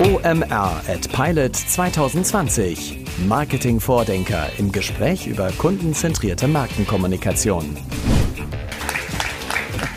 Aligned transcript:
OMR 0.00 0.80
at 0.88 1.10
Pilot 1.12 1.56
2020. 1.56 2.98
Marketing-Vordenker 3.26 4.48
im 4.56 4.70
Gespräch 4.70 5.26
über 5.26 5.50
kundenzentrierte 5.58 6.46
Markenkommunikation. 6.46 7.76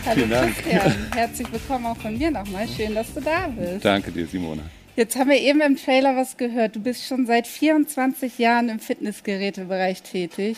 Hallo 0.04 0.16
Vielen 0.16 0.30
Dank. 0.30 0.56
Christian, 0.56 0.92
herzlich 1.14 1.52
willkommen 1.52 1.86
auch 1.86 1.96
von 1.98 2.18
mir 2.18 2.32
nochmal. 2.32 2.66
Schön, 2.66 2.96
dass 2.96 3.14
du 3.14 3.20
da 3.20 3.46
bist. 3.46 3.84
Danke 3.84 4.10
dir, 4.10 4.26
Simone. 4.26 4.62
Jetzt 4.96 5.16
haben 5.16 5.30
wir 5.30 5.40
eben 5.40 5.60
im 5.60 5.76
Trailer 5.76 6.16
was 6.16 6.36
gehört. 6.36 6.74
Du 6.74 6.80
bist 6.80 7.06
schon 7.06 7.24
seit 7.26 7.46
24 7.46 8.38
Jahren 8.38 8.70
im 8.70 8.80
Fitnessgerätebereich 8.80 10.02
tätig. 10.02 10.56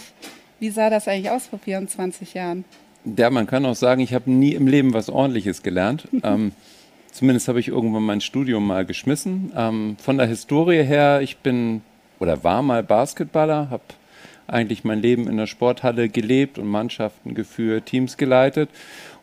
Wie 0.58 0.70
sah 0.70 0.88
das 0.88 1.06
eigentlich 1.06 1.30
aus 1.30 1.48
vor 1.48 1.58
24 1.58 2.32
Jahren? 2.32 2.64
Ja, 3.04 3.28
man 3.28 3.46
kann 3.46 3.66
auch 3.66 3.76
sagen, 3.76 4.00
ich 4.00 4.14
habe 4.14 4.30
nie 4.30 4.54
im 4.54 4.66
Leben 4.66 4.94
was 4.94 5.10
Ordentliches 5.10 5.62
gelernt. 5.62 6.08
Zumindest 7.14 7.46
habe 7.46 7.60
ich 7.60 7.68
irgendwann 7.68 8.02
mein 8.02 8.20
Studium 8.20 8.66
mal 8.66 8.84
geschmissen. 8.84 9.52
Ähm, 9.56 9.96
von 10.02 10.18
der 10.18 10.26
Historie 10.26 10.82
her, 10.82 11.20
ich 11.22 11.36
bin 11.36 11.82
oder 12.18 12.42
war 12.42 12.60
mal 12.60 12.82
Basketballer, 12.82 13.70
habe 13.70 13.84
eigentlich 14.48 14.82
mein 14.82 15.00
Leben 15.00 15.28
in 15.28 15.36
der 15.36 15.46
Sporthalle 15.46 16.08
gelebt 16.08 16.58
und 16.58 16.66
Mannschaften 16.66 17.36
geführt, 17.36 17.86
Teams 17.86 18.16
geleitet. 18.16 18.68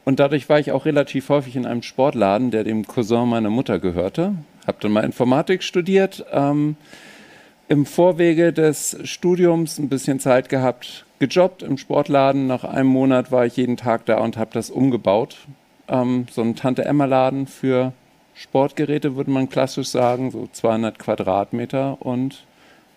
Und 0.06 0.22
dadurch 0.22 0.48
war 0.48 0.58
ich 0.58 0.72
auch 0.72 0.86
relativ 0.86 1.28
häufig 1.28 1.58
in 1.58 1.66
einem 1.66 1.82
Sportladen, 1.82 2.50
der 2.50 2.64
dem 2.64 2.88
Cousin 2.88 3.28
meiner 3.28 3.50
Mutter 3.50 3.78
gehörte. 3.78 4.36
Habe 4.66 4.78
dann 4.80 4.94
mal 4.94 5.04
Informatik 5.04 5.62
studiert. 5.62 6.26
Ähm, 6.32 6.78
Im 7.68 7.86
Vorwege 7.86 8.54
des 8.54 9.00
Studiums 9.04 9.80
ein 9.80 9.90
bisschen 9.90 10.22
Zeit 10.22 10.48
gehabt, 10.48 11.06
gejobbt 11.20 11.62
im 11.62 11.78
Sportladen. 11.78 12.48
Nach 12.48 12.64
einem 12.64 12.88
Monat 12.88 13.34
war 13.34 13.46
ich 13.46 13.58
jeden 13.58 13.76
Tag 13.76 14.06
da 14.06 14.20
und 14.20 14.38
habe 14.38 14.52
das 14.54 14.70
umgebaut 14.70 15.36
ähm, 15.92 16.26
so 16.32 16.42
ein 16.42 16.56
Tante-Emma-Laden 16.56 17.46
für 17.46 17.94
Sportgeräte, 18.34 19.16
würde 19.16 19.30
man 19.30 19.50
klassisch 19.50 19.90
sagen, 19.90 20.32
so 20.32 20.48
200 20.52 20.98
Quadratmeter. 20.98 22.02
Und 22.02 22.46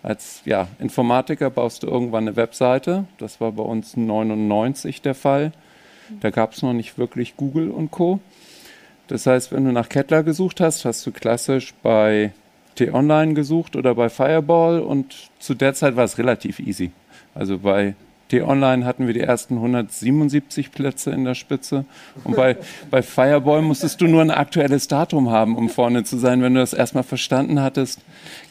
als 0.01 0.41
ja, 0.45 0.67
Informatiker 0.79 1.49
baust 1.49 1.83
du 1.83 1.87
irgendwann 1.87 2.27
eine 2.27 2.35
Webseite. 2.35 3.05
Das 3.17 3.41
war 3.41 3.51
bei 3.51 3.63
uns 3.63 3.95
99 3.97 5.01
der 5.01 5.15
Fall. 5.15 5.51
Da 6.21 6.29
gab 6.29 6.53
es 6.53 6.61
noch 6.61 6.73
nicht 6.73 6.97
wirklich 6.97 7.35
Google 7.35 7.69
und 7.69 7.91
Co. 7.91 8.19
Das 9.07 9.27
heißt, 9.27 9.51
wenn 9.51 9.65
du 9.65 9.71
nach 9.71 9.89
Kettler 9.89 10.23
gesucht 10.23 10.61
hast, 10.61 10.85
hast 10.85 11.05
du 11.05 11.11
klassisch 11.11 11.73
bei 11.83 12.31
T-Online 12.75 13.33
gesucht 13.33 13.75
oder 13.75 13.95
bei 13.95 14.09
Fireball 14.09 14.79
und 14.79 15.29
zu 15.39 15.53
der 15.53 15.73
Zeit 15.73 15.95
war 15.95 16.03
es 16.03 16.17
relativ 16.17 16.59
easy. 16.59 16.91
Also 17.33 17.59
bei 17.59 17.95
T-Online 18.29 18.85
hatten 18.85 19.05
wir 19.05 19.13
die 19.13 19.21
ersten 19.21 19.55
177 19.55 20.71
Plätze 20.71 21.11
in 21.11 21.25
der 21.25 21.35
Spitze. 21.35 21.85
Und 22.23 22.35
bei, 22.35 22.57
bei 22.89 23.01
Fireball 23.01 23.61
musstest 23.61 24.01
du 24.01 24.07
nur 24.07 24.21
ein 24.21 24.31
aktuelles 24.31 24.87
Datum 24.87 25.29
haben, 25.29 25.55
um 25.55 25.69
vorne 25.69 26.03
zu 26.03 26.17
sein. 26.17 26.41
Wenn 26.41 26.55
du 26.55 26.59
das 26.59 26.73
erstmal 26.73 27.03
verstanden 27.03 27.61
hattest, 27.61 28.01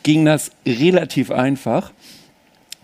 ging 0.04 0.24
das 0.24 0.52
relativ 0.66 1.30
einfach. 1.30 1.90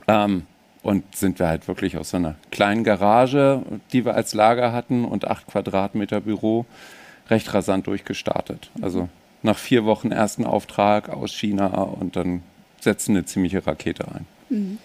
Ähm, 0.09 0.43
und 0.83 1.15
sind 1.15 1.39
wir 1.39 1.47
halt 1.47 1.69
wirklich 1.69 1.97
aus 1.97 2.11
so 2.11 2.17
einer 2.17 2.37
kleinen 2.51 2.85
Garage, 2.85 3.63
die 3.93 4.05
wir 4.05 4.15
als 4.15 4.35
Lager 4.35 4.73
hatten, 4.73 5.05
und 5.05 5.27
acht 5.27 5.47
Quadratmeter 5.47 6.21
Büro 6.21 6.65
recht 7.29 7.53
rasant 7.55 7.87
durchgestartet. 7.87 8.71
Also 8.81 9.09
nach 9.43 9.59
vier 9.59 9.85
Wochen 9.85 10.11
ersten 10.11 10.45
Auftrag 10.45 11.09
aus 11.09 11.33
China 11.33 11.67
und 11.83 12.17
dann 12.17 12.43
setzen 12.81 13.17
eine 13.17 13.25
ziemliche 13.25 13.67
Rakete 13.67 14.07
ein. 14.09 14.27
Mhm. 14.49 14.79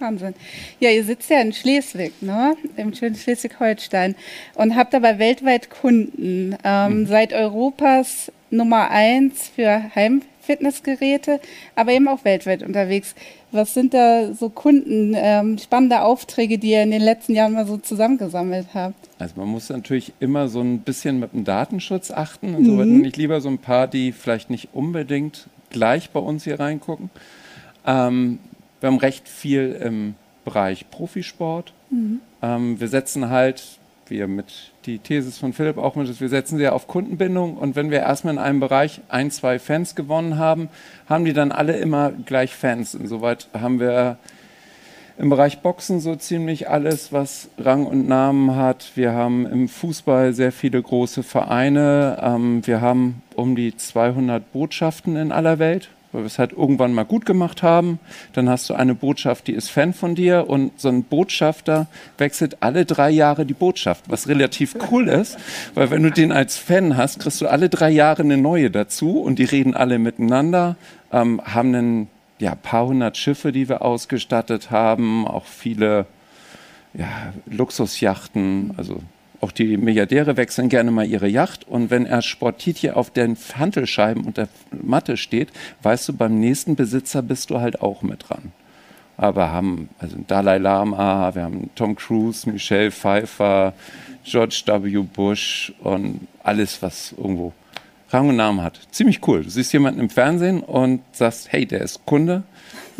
Wahnsinn. 0.00 0.34
Ja, 0.80 0.90
ihr 0.90 1.04
sitzt 1.04 1.30
ja 1.30 1.40
in 1.40 1.52
Schleswig, 1.52 2.22
ne? 2.22 2.56
im 2.76 2.94
schönen 2.94 3.14
Schleswig-Holstein 3.14 4.14
und 4.54 4.76
habt 4.76 4.94
aber 4.94 5.18
weltweit 5.18 5.70
Kunden. 5.70 6.56
Ähm, 6.64 7.00
mhm. 7.00 7.06
Seid 7.06 7.32
Europas 7.32 8.32
Nummer 8.50 8.90
eins 8.90 9.48
für 9.54 9.94
Heimfitnessgeräte, 9.94 11.40
aber 11.74 11.92
eben 11.92 12.08
auch 12.08 12.24
weltweit 12.24 12.62
unterwegs. 12.62 13.14
Was 13.50 13.74
sind 13.74 13.94
da 13.94 14.32
so 14.34 14.50
Kunden, 14.50 15.14
ähm, 15.16 15.58
spannende 15.58 16.02
Aufträge, 16.02 16.58
die 16.58 16.70
ihr 16.70 16.82
in 16.82 16.90
den 16.90 17.02
letzten 17.02 17.34
Jahren 17.34 17.52
mal 17.52 17.66
so 17.66 17.78
zusammengesammelt 17.78 18.68
habt? 18.74 19.08
Also 19.18 19.34
man 19.36 19.48
muss 19.48 19.68
natürlich 19.70 20.12
immer 20.20 20.48
so 20.48 20.60
ein 20.60 20.80
bisschen 20.80 21.18
mit 21.18 21.32
dem 21.32 21.44
Datenschutz 21.44 22.10
achten. 22.10 22.54
Insoweit 22.54 22.86
mhm. 22.86 22.92
nehme 22.92 23.08
ich 23.08 23.16
lieber 23.16 23.40
so 23.40 23.48
ein 23.48 23.58
paar, 23.58 23.86
die 23.86 24.12
vielleicht 24.12 24.50
nicht 24.50 24.68
unbedingt 24.72 25.48
gleich 25.70 26.10
bei 26.10 26.20
uns 26.20 26.44
hier 26.44 26.60
reingucken. 26.60 27.10
Ähm, 27.86 28.38
wir 28.80 28.88
haben 28.88 28.98
recht 28.98 29.28
viel 29.28 29.72
im 29.72 30.14
Bereich 30.44 30.90
Profisport. 30.90 31.72
Mhm. 31.90 32.20
Ähm, 32.42 32.80
wir 32.80 32.88
setzen 32.88 33.28
halt, 33.30 33.78
wir 34.06 34.28
mit 34.28 34.72
die 34.86 34.98
Thesis 34.98 35.38
von 35.38 35.52
Philipp 35.52 35.76
auch 35.76 35.94
mit, 35.94 36.20
wir 36.20 36.28
setzen 36.28 36.56
sehr 36.56 36.74
auf 36.74 36.88
Kundenbindung 36.88 37.56
und 37.56 37.76
wenn 37.76 37.90
wir 37.90 38.00
erstmal 38.00 38.34
in 38.34 38.40
einem 38.40 38.60
Bereich 38.60 39.00
ein, 39.08 39.30
zwei 39.30 39.58
Fans 39.58 39.94
gewonnen 39.94 40.38
haben, 40.38 40.68
haben 41.08 41.24
die 41.24 41.34
dann 41.34 41.52
alle 41.52 41.76
immer 41.76 42.12
gleich 42.24 42.54
Fans. 42.54 42.94
Insoweit 42.94 43.48
haben 43.52 43.80
wir 43.80 44.16
im 45.18 45.30
Bereich 45.30 45.58
Boxen 45.60 46.00
so 46.00 46.14
ziemlich 46.14 46.70
alles, 46.70 47.12
was 47.12 47.50
Rang 47.58 47.86
und 47.86 48.06
Namen 48.06 48.54
hat. 48.54 48.92
Wir 48.94 49.12
haben 49.12 49.46
im 49.46 49.68
Fußball 49.68 50.32
sehr 50.32 50.52
viele 50.52 50.80
große 50.80 51.24
Vereine. 51.24 52.18
Ähm, 52.22 52.66
wir 52.66 52.80
haben 52.80 53.22
um 53.34 53.56
die 53.56 53.76
200 53.76 54.52
Botschaften 54.52 55.16
in 55.16 55.32
aller 55.32 55.58
Welt 55.58 55.90
weil 56.18 56.24
wir 56.24 56.26
es 56.26 56.40
halt 56.40 56.52
irgendwann 56.52 56.94
mal 56.94 57.04
gut 57.04 57.26
gemacht 57.26 57.62
haben. 57.62 58.00
Dann 58.32 58.48
hast 58.48 58.68
du 58.68 58.74
eine 58.74 58.96
Botschaft, 58.96 59.46
die 59.46 59.52
ist 59.52 59.70
Fan 59.70 59.92
von 59.92 60.16
dir 60.16 60.50
und 60.50 60.80
so 60.80 60.88
ein 60.88 61.04
Botschafter 61.04 61.86
wechselt 62.18 62.56
alle 62.58 62.84
drei 62.84 63.08
Jahre 63.10 63.46
die 63.46 63.54
Botschaft, 63.54 64.06
was 64.08 64.26
relativ 64.26 64.74
cool 64.90 65.06
ist, 65.06 65.38
weil 65.74 65.92
wenn 65.92 66.02
du 66.02 66.10
den 66.10 66.32
als 66.32 66.56
Fan 66.56 66.96
hast, 66.96 67.20
kriegst 67.20 67.40
du 67.40 67.46
alle 67.46 67.68
drei 67.68 67.90
Jahre 67.90 68.22
eine 68.22 68.36
neue 68.36 68.68
dazu 68.72 69.20
und 69.20 69.38
die 69.38 69.44
reden 69.44 69.74
alle 69.74 70.00
miteinander, 70.00 70.74
ähm, 71.12 71.40
haben 71.44 71.72
ein 71.72 72.08
ja, 72.40 72.56
paar 72.56 72.86
hundert 72.86 73.16
Schiffe, 73.16 73.52
die 73.52 73.68
wir 73.68 73.82
ausgestattet 73.82 74.72
haben, 74.72 75.24
auch 75.24 75.44
viele 75.44 76.06
ja, 76.94 77.06
Luxusjachten, 77.46 78.74
also 78.76 78.98
auch 79.40 79.52
die 79.52 79.76
Milliardäre 79.76 80.36
wechseln 80.36 80.68
gerne 80.68 80.90
mal 80.90 81.06
ihre 81.06 81.28
Yacht 81.28 81.66
und 81.66 81.90
wenn 81.90 82.06
er 82.06 82.22
sportiert 82.22 82.76
hier 82.76 82.96
auf 82.96 83.10
den 83.10 83.36
Hantelscheiben 83.56 84.24
und 84.24 84.36
der 84.36 84.48
Matte 84.70 85.16
steht, 85.16 85.48
weißt 85.82 86.08
du, 86.08 86.12
beim 86.12 86.40
nächsten 86.40 86.76
Besitzer 86.76 87.22
bist 87.22 87.50
du 87.50 87.60
halt 87.60 87.80
auch 87.80 88.02
mit 88.02 88.28
dran. 88.28 88.52
Aber 89.16 89.50
haben 89.50 89.88
also 89.98 90.16
Dalai 90.26 90.58
Lama, 90.58 91.34
wir 91.34 91.42
haben 91.42 91.70
Tom 91.74 91.96
Cruise, 91.96 92.48
Michelle 92.48 92.90
Pfeiffer, 92.90 93.74
George 94.24 94.62
W. 94.66 95.02
Bush 95.02 95.72
und 95.80 96.26
alles, 96.42 96.82
was 96.82 97.12
irgendwo 97.16 97.52
Rang 98.10 98.30
und 98.30 98.36
Namen 98.36 98.62
hat. 98.62 98.80
Ziemlich 98.90 99.26
cool. 99.26 99.44
Du 99.44 99.50
siehst 99.50 99.72
jemanden 99.72 100.00
im 100.00 100.08
Fernsehen 100.10 100.62
und 100.62 101.02
sagst, 101.12 101.52
hey, 101.52 101.66
der 101.66 101.82
ist 101.82 102.06
Kunde 102.06 102.42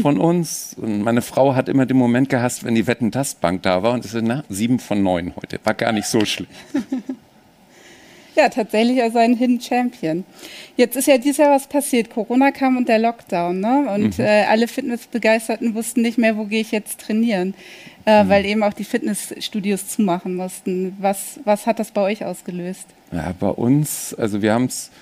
von 0.01 0.19
uns. 0.19 0.77
Und 0.79 1.03
meine 1.03 1.23
Frau 1.23 1.55
hat 1.55 1.69
immer 1.69 1.87
den 1.87 1.97
Moment 1.97 2.29
gehasst, 2.29 2.65
wenn 2.65 2.75
die 2.75 2.87
Wetten 2.87 3.11
das 3.11 3.35
Bank 3.35 3.63
da 3.63 3.83
war 3.83 3.93
und 3.93 4.05
ist 4.05 4.17
na 4.21 4.45
sieben 4.49 4.79
von 4.79 5.03
neun 5.03 5.35
heute. 5.37 5.61
War 5.65 5.75
gar 5.75 5.93
nicht 5.93 6.07
so 6.07 6.25
schlimm. 6.25 6.49
Ja, 8.39 8.49
tatsächlich 8.49 9.03
also 9.03 9.19
ein 9.19 9.35
Hidden 9.35 9.61
Champion. 9.61 10.25
Jetzt 10.77 10.95
ist 10.97 11.09
ja 11.09 11.19
dieses 11.19 11.39
Jahr 11.39 11.51
was 11.51 11.67
passiert. 11.67 12.09
Corona 12.09 12.53
kam 12.53 12.77
und 12.77 12.89
der 12.89 13.01
Lockdown, 13.01 13.59
ne? 13.59 13.91
Und 13.93 14.17
mhm. 14.17 14.25
äh, 14.25 14.45
alle 14.45 14.69
Fitnessbegeisterten 14.69 15.75
wussten 15.75 16.03
nicht 16.03 16.19
mehr, 16.19 16.37
wo 16.37 16.45
gehe 16.45 16.61
ich 16.61 16.71
jetzt 16.71 17.01
trainieren, 17.01 17.55
äh, 18.07 18.23
mhm. 18.23 18.29
weil 18.29 18.47
eben 18.47 18.63
auch 18.63 18.75
die 18.75 18.85
Fitnessstudios 18.85 19.89
zumachen 19.89 20.37
mussten. 20.37 20.97
Was, 21.01 21.41
was 21.43 21.67
hat 21.67 21.81
das 21.81 21.91
bei 21.91 22.03
euch 22.03 22.25
ausgelöst? 22.25 22.87
Ja, 23.11 23.35
bei 23.41 23.49
uns, 23.49 24.15
also 24.15 24.41
wir 24.41 24.53
haben 24.53 24.67
es 24.67 24.93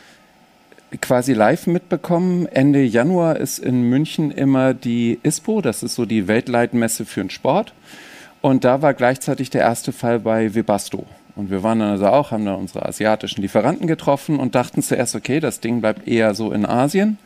quasi 1.02 1.34
live 1.34 1.66
mitbekommen. 1.66 2.46
Ende 2.46 2.84
Januar 2.84 3.36
ist 3.36 3.58
in 3.58 3.82
München 3.82 4.30
immer 4.30 4.72
die 4.72 5.18
ISPO, 5.22 5.60
das 5.60 5.82
ist 5.82 5.94
so 5.94 6.06
die 6.06 6.26
Weltleitmesse 6.26 7.04
für 7.04 7.20
den 7.20 7.28
Sport. 7.28 7.74
Und 8.40 8.64
da 8.64 8.80
war 8.80 8.94
gleichzeitig 8.94 9.50
der 9.50 9.60
erste 9.60 9.92
Fall 9.92 10.20
bei 10.20 10.54
Webasto. 10.54 11.04
Und 11.36 11.50
wir 11.50 11.62
waren 11.62 11.78
dann 11.78 11.90
also 11.90 12.06
auch, 12.06 12.30
haben 12.30 12.46
da 12.46 12.54
unsere 12.54 12.86
asiatischen 12.86 13.42
Lieferanten 13.42 13.86
getroffen 13.86 14.38
und 14.38 14.54
dachten 14.54 14.82
zuerst, 14.82 15.14
okay, 15.14 15.38
das 15.38 15.60
Ding 15.60 15.80
bleibt 15.80 16.08
eher 16.08 16.34
so 16.34 16.50
in 16.50 16.66
Asien. 16.66 17.18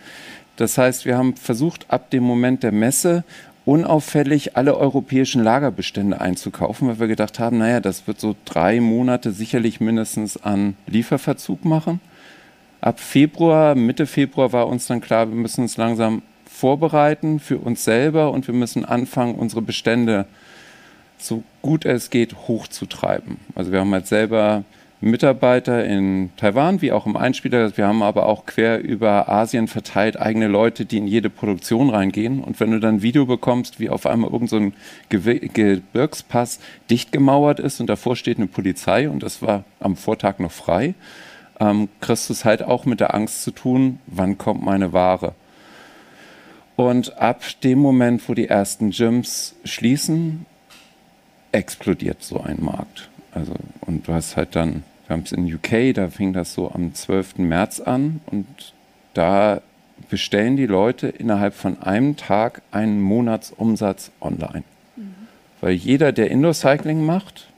Das 0.57 0.77
heißt, 0.77 1.07
wir 1.07 1.17
haben 1.17 1.37
versucht, 1.37 1.87
ab 1.89 2.11
dem 2.11 2.25
Moment 2.25 2.63
der 2.63 2.73
Messe 2.73 3.25
unauffällig 3.65 4.57
alle 4.57 4.77
europäischen 4.77 5.43
Lagerbestände 5.43 6.21
einzukaufen, 6.21 6.89
weil 6.89 6.99
wir 6.99 7.07
gedacht 7.07 7.39
haben, 7.39 7.59
naja, 7.59 7.81
das 7.81 8.07
wird 8.07 8.21
so 8.21 8.35
drei 8.45 8.81
Monate 8.81 9.31
sicherlich 9.31 9.81
mindestens 9.81 10.37
an 10.43 10.77
Lieferverzug 10.87 11.65
machen 11.65 12.01
ab 12.81 13.01
Februar, 13.01 13.75
Mitte 13.75 14.07
Februar 14.07 14.53
war 14.53 14.69
uns 14.69 14.87
dann 14.87 15.01
klar, 15.01 15.29
wir 15.29 15.37
müssen 15.37 15.63
uns 15.63 15.77
langsam 15.77 16.23
vorbereiten 16.47 17.41
für 17.41 17.59
uns 17.59 17.85
selber 17.85 18.33
und 18.33 18.47
wir 18.47 18.55
müssen 18.55 18.85
anfangen, 18.85 19.35
unsere 19.35 19.63
Bestände 19.63 20.27
so 21.23 21.43
gut 21.63 21.85
es 21.85 22.11
geht 22.11 22.49
hochzutreiben. 22.49 23.39
Also 23.55 23.73
wir 23.73 23.81
haben 23.81 23.93
halt 23.93 24.07
selber 24.07 24.65
Mitarbeiter 25.03 25.85
in 25.85 26.31
Taiwan 26.37 26.83
wie 26.83 26.93
auch 26.93 27.07
im 27.07 27.17
Einspieler. 27.17 27.77
Wir 27.77 27.87
haben 27.87 28.03
aber 28.03 28.27
auch 28.27 28.45
quer 28.45 28.83
über 28.83 29.31
Asien 29.31 29.67
verteilt 29.67 30.21
eigene 30.21 30.47
Leute, 30.47 30.85
die 30.85 30.99
in 30.99 31.07
jede 31.07 31.31
Produktion 31.31 31.89
reingehen. 31.89 32.45
Und 32.45 32.61
wenn 32.61 32.71
du 32.71 32.81
dann 32.81 32.97
ein 32.97 33.03
Video 33.03 33.25
bekommst, 33.25 33.81
wie 33.81 33.89
auf 33.89 34.05
einmal 34.05 34.31
irgendein 34.31 34.73
so 34.73 35.49
Gebirgspass 35.55 36.61
dicht 36.91 37.13
gemauert 37.13 37.61
ist 37.61 37.81
und 37.81 37.87
davor 37.87 38.15
steht 38.15 38.37
eine 38.37 38.47
Polizei 38.47 39.09
und 39.09 39.23
das 39.23 39.41
war 39.41 39.65
am 39.79 39.97
Vortag 39.97 40.39
noch 40.39 40.53
frei, 40.53 40.95
ähm, 41.61 41.89
kriegst 42.01 42.29
du 42.29 42.35
es 42.35 42.45
halt 42.45 42.63
auch 42.63 42.85
mit 42.85 43.01
der 43.01 43.15
Angst 43.15 43.43
zu 43.43 43.53
tun, 43.53 44.01
wann 44.07 44.37
kommt 44.37 44.63
meine 44.63 44.93
Ware. 44.93 45.35
Und 46.77 47.19
ab 47.19 47.43
dem 47.63 47.79
Moment, 47.79 48.27
wo 48.29 48.35
die 48.35 48.49
ersten 48.49 48.91
Gyms 48.91 49.55
schließen, 49.65 50.47
explodiert 51.53 52.23
so 52.23 52.41
ein 52.41 52.59
Markt. 52.61 53.09
Also, 53.33 53.55
und 53.83 54.09
du 54.09 54.13
hast 54.13 54.37
halt 54.37 54.57
dann, 54.57 54.85
wir 55.07 55.15
haben 55.15 55.23
es 55.25 55.33
in 55.33 55.53
UK, 55.53 55.95
da 55.95 56.09
fing 56.11 56.33
das 56.33 56.55
so 56.55 56.71
am 56.71 56.95
12. 56.95 57.39
März 57.39 57.81
an 57.81 58.21
und 58.27 58.47
da 59.15 59.61
bestellen 60.09 60.57
die 60.57 60.67
Leute 60.67 61.09
innerhalb 61.09 61.55
von 61.55 61.83
einem 61.83 62.17
Tag 62.17 62.63
einen 62.71 63.01
Monatsumsatz 63.01 64.11
online. 64.21 64.65
Mhm. 64.97 65.15
Weil 65.61 65.73
jeder, 65.73 66.13
der 66.13 66.31
Indoor-Cycling 66.31 67.05
macht, 67.05 67.49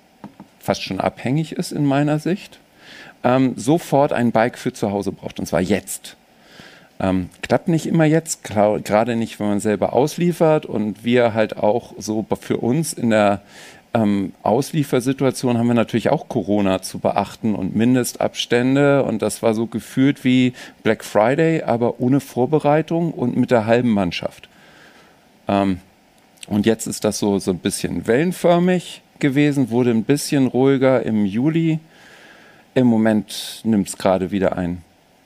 fast 0.59 0.83
schon 0.83 1.01
abhängig 1.01 1.53
ist 1.53 1.73
in 1.73 1.87
meiner 1.87 2.19
Sicht, 2.19 2.59
ähm, 3.25 3.55
sofort 3.57 4.13
ein 4.13 4.33
Bike 4.33 4.59
für 4.59 4.73
zu 4.73 4.91
Hause 4.91 5.13
braucht. 5.13 5.39
Und 5.39 5.47
zwar 5.47 5.61
jetzt. 5.61 6.17
Ähm, 7.01 7.31
klappt 7.43 7.69
nicht 7.69 7.87
immer 7.87 8.05
jetzt, 8.05 8.45
gerade 8.45 9.17
nicht, 9.17 9.41
wenn 9.41 9.49
man 9.49 9.61
selber 9.61 9.93
ausliefert 9.93 10.67
und 10.67 11.05
wir 11.05 11.35
halt 11.35 11.57
auch 11.57 11.95
so 11.99 12.25
für 12.41 12.59
uns 12.59 12.93
in 12.93 13.11
der 13.11 13.43
ähm, 13.95 14.33
Ausliefersituation 14.43 15.59
haben 15.59 15.67
wir 15.67 15.75
natürlich 15.75 16.11
auch 16.11 16.29
Corona 16.29 16.81
zu 16.81 16.99
beachten 16.99 17.55
und 17.55 17.77
Mindestabstände 17.77 19.03
und 19.05 19.21
das 19.21 19.43
war 19.43 19.55
so 19.55 19.67
gefühlt 19.67 20.25
wie 20.25 20.55
Black 20.83 21.05
Friday, 21.05 21.63
aber 21.63 22.01
ohne 22.01 22.21
Vorbereitung 22.21 23.13
und 23.13 23.37
mit 23.37 23.51
der 23.51 23.67
halben 23.67 23.91
Mannschaft. 23.91 24.49
Ähm, 25.47 25.81
und 26.47 26.67
jetzt 26.67 26.87
ist 26.87 27.05
das 27.05 27.19
so, 27.19 27.39
so 27.39 27.51
ein 27.51 27.59
bisschen 27.59 28.07
wellenförmig 28.07 29.03
gewesen, 29.19 29.71
wurde 29.71 29.91
ein 29.91 30.05
bisschen 30.05 30.47
ruhiger 30.47 31.03
im 31.03 31.27
Juli. 31.27 31.79
Im 32.75 32.87
Moment 32.87 33.61
nimmt 33.65 33.89
es 33.89 33.99
gerade 33.99 34.31
wieder 34.31 34.57
ein 34.57 34.83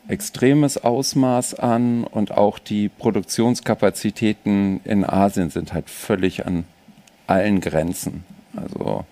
extremes 0.09 0.83
Ausmaß 0.83 1.55
an 1.55 2.05
und 2.05 2.33
auch 2.33 2.59
die 2.59 2.89
Produktionskapazitäten 2.89 4.81
in 4.85 5.05
Asien 5.05 5.51
sind 5.51 5.73
halt 5.73 5.89
völlig 5.89 6.47
an 6.47 6.65
allen 7.27 7.61
Grenzen. 7.61 8.25
Also 8.57 9.05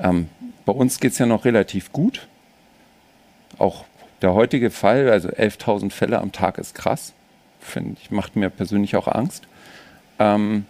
ähm, 0.00 0.28
bei 0.64 0.72
uns 0.72 1.00
geht 1.00 1.12
es 1.12 1.18
ja 1.18 1.26
noch 1.26 1.44
relativ 1.44 1.92
gut. 1.92 2.26
Auch 3.58 3.84
der 4.22 4.34
heutige 4.34 4.70
Fall, 4.70 5.08
also 5.10 5.28
11.000 5.28 5.90
Fälle 5.90 6.20
am 6.20 6.32
Tag 6.32 6.58
ist 6.58 6.74
krass. 6.74 7.12
Finde 7.60 7.96
ich, 8.00 8.10
macht 8.10 8.36
mir 8.36 8.50
persönlich 8.50 8.96
auch 8.96 9.08
Angst. 9.08 9.46
Ähm, 10.18 10.66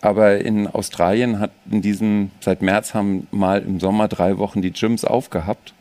aber 0.00 0.38
in 0.38 0.66
Australien 0.66 1.40
hat 1.40 1.50
in 1.70 1.82
diesem, 1.82 2.30
seit 2.40 2.62
März 2.62 2.94
haben 2.94 3.26
mal 3.30 3.62
im 3.62 3.80
Sommer 3.80 4.08
drei 4.08 4.38
Wochen 4.38 4.62
die 4.62 4.72
Gyms 4.72 5.04
aufgehabt. 5.04 5.74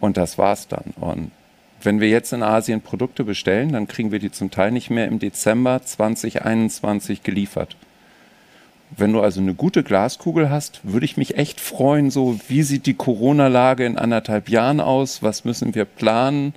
Und 0.00 0.16
das 0.16 0.38
war's 0.38 0.68
dann. 0.68 0.92
Und 1.00 1.30
wenn 1.82 2.00
wir 2.00 2.08
jetzt 2.08 2.32
in 2.32 2.42
Asien 2.42 2.80
Produkte 2.80 3.24
bestellen, 3.24 3.72
dann 3.72 3.86
kriegen 3.86 4.10
wir 4.10 4.18
die 4.18 4.32
zum 4.32 4.50
Teil 4.50 4.70
nicht 4.72 4.90
mehr 4.90 5.06
im 5.06 5.18
Dezember 5.18 5.82
2021 5.82 7.22
geliefert. 7.22 7.76
Wenn 8.96 9.12
du 9.12 9.20
also 9.20 9.40
eine 9.40 9.54
gute 9.54 9.82
Glaskugel 9.82 10.50
hast, 10.50 10.80
würde 10.84 11.04
ich 11.04 11.16
mich 11.16 11.36
echt 11.36 11.60
freuen, 11.60 12.10
so 12.10 12.38
wie 12.48 12.62
sieht 12.62 12.86
die 12.86 12.94
Corona-Lage 12.94 13.84
in 13.84 13.98
anderthalb 13.98 14.48
Jahren 14.48 14.80
aus? 14.80 15.22
Was 15.22 15.44
müssen 15.44 15.74
wir 15.74 15.84
planen? 15.84 16.54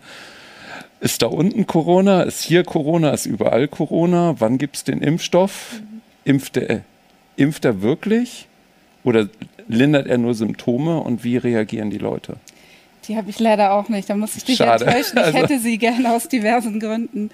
Ist 1.00 1.22
da 1.22 1.28
unten 1.28 1.66
Corona? 1.66 2.24
Ist 2.24 2.42
hier 2.42 2.64
Corona? 2.64 3.12
Ist 3.12 3.26
überall 3.26 3.68
Corona? 3.68 4.36
Wann 4.40 4.58
gibt 4.58 4.76
es 4.76 4.84
den 4.84 5.02
Impfstoff? 5.02 5.82
Impft 6.26 6.58
er, 6.58 6.82
impft 7.38 7.66
er 7.66 7.82
wirklich? 7.82 8.48
Oder 9.04 9.30
lindert 9.68 10.08
er 10.08 10.18
nur 10.18 10.34
Symptome? 10.34 11.00
Und 11.00 11.24
wie 11.24 11.38
reagieren 11.38 11.90
die 11.90 11.98
Leute? 11.98 12.38
Die 13.08 13.18
habe 13.18 13.30
ich 13.30 13.40
leider 13.40 13.74
auch 13.74 13.90
nicht. 13.90 14.10
Da 14.10 14.16
muss 14.16 14.36
ich 14.36 14.44
dich 14.44 14.58
Schade. 14.58 14.86
enttäuschen. 14.86 15.18
Ich 15.18 15.24
also. 15.26 15.38
hätte 15.38 15.60
sie 15.60 15.78
gerne 15.78 16.14
aus 16.14 16.28
diversen 16.28 16.80
Gründen 16.80 17.30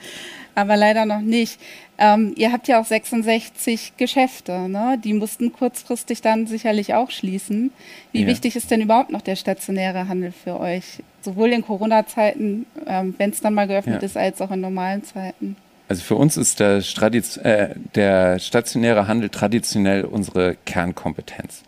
aber 0.56 0.78
leider 0.78 1.06
noch 1.06 1.22
nicht. 1.22 1.60
Ähm, 1.98 2.34
ihr 2.36 2.52
habt 2.52 2.68
ja 2.68 2.80
auch 2.82 2.86
66 2.86 3.94
Geschäfte, 3.98 4.68
ne? 4.68 5.00
die 5.04 5.14
mussten 5.14 5.54
kurzfristig 5.54 6.22
dann 6.22 6.48
sicherlich 6.48 6.94
auch 6.94 7.12
schließen. 7.12 7.72
Wie 8.12 8.22
ja. 8.22 8.28
wichtig 8.28 8.56
ist 8.56 8.72
denn 8.72 8.82
überhaupt 8.82 9.12
noch 9.12 9.22
der 9.22 9.36
stationäre 9.36 10.08
Handel 10.08 10.32
für 10.32 10.60
euch? 10.60 11.04
Sowohl 11.22 11.54
in 11.54 11.64
Corona-Zeiten, 11.64 12.66
ähm, 12.88 13.16
wenn 13.18 13.30
es 13.30 13.42
dann 13.42 13.54
mal 13.54 13.68
geöffnet 13.68 14.02
ja. 14.02 14.06
ist, 14.06 14.18
als 14.18 14.42
auch 14.42 14.52
in 14.52 14.62
normalen 14.62 15.04
Zeiten. 15.04 15.56
Also 15.88 16.02
für 16.04 16.16
uns 16.16 16.38
ist 16.38 16.60
der, 16.60 16.78
äh, 16.78 17.76
der 17.96 18.40
stationäre 18.40 19.08
Handel 19.08 19.30
traditionell 19.30 20.06
unsere 20.06 20.56
Kernkompetenz. 20.66 21.64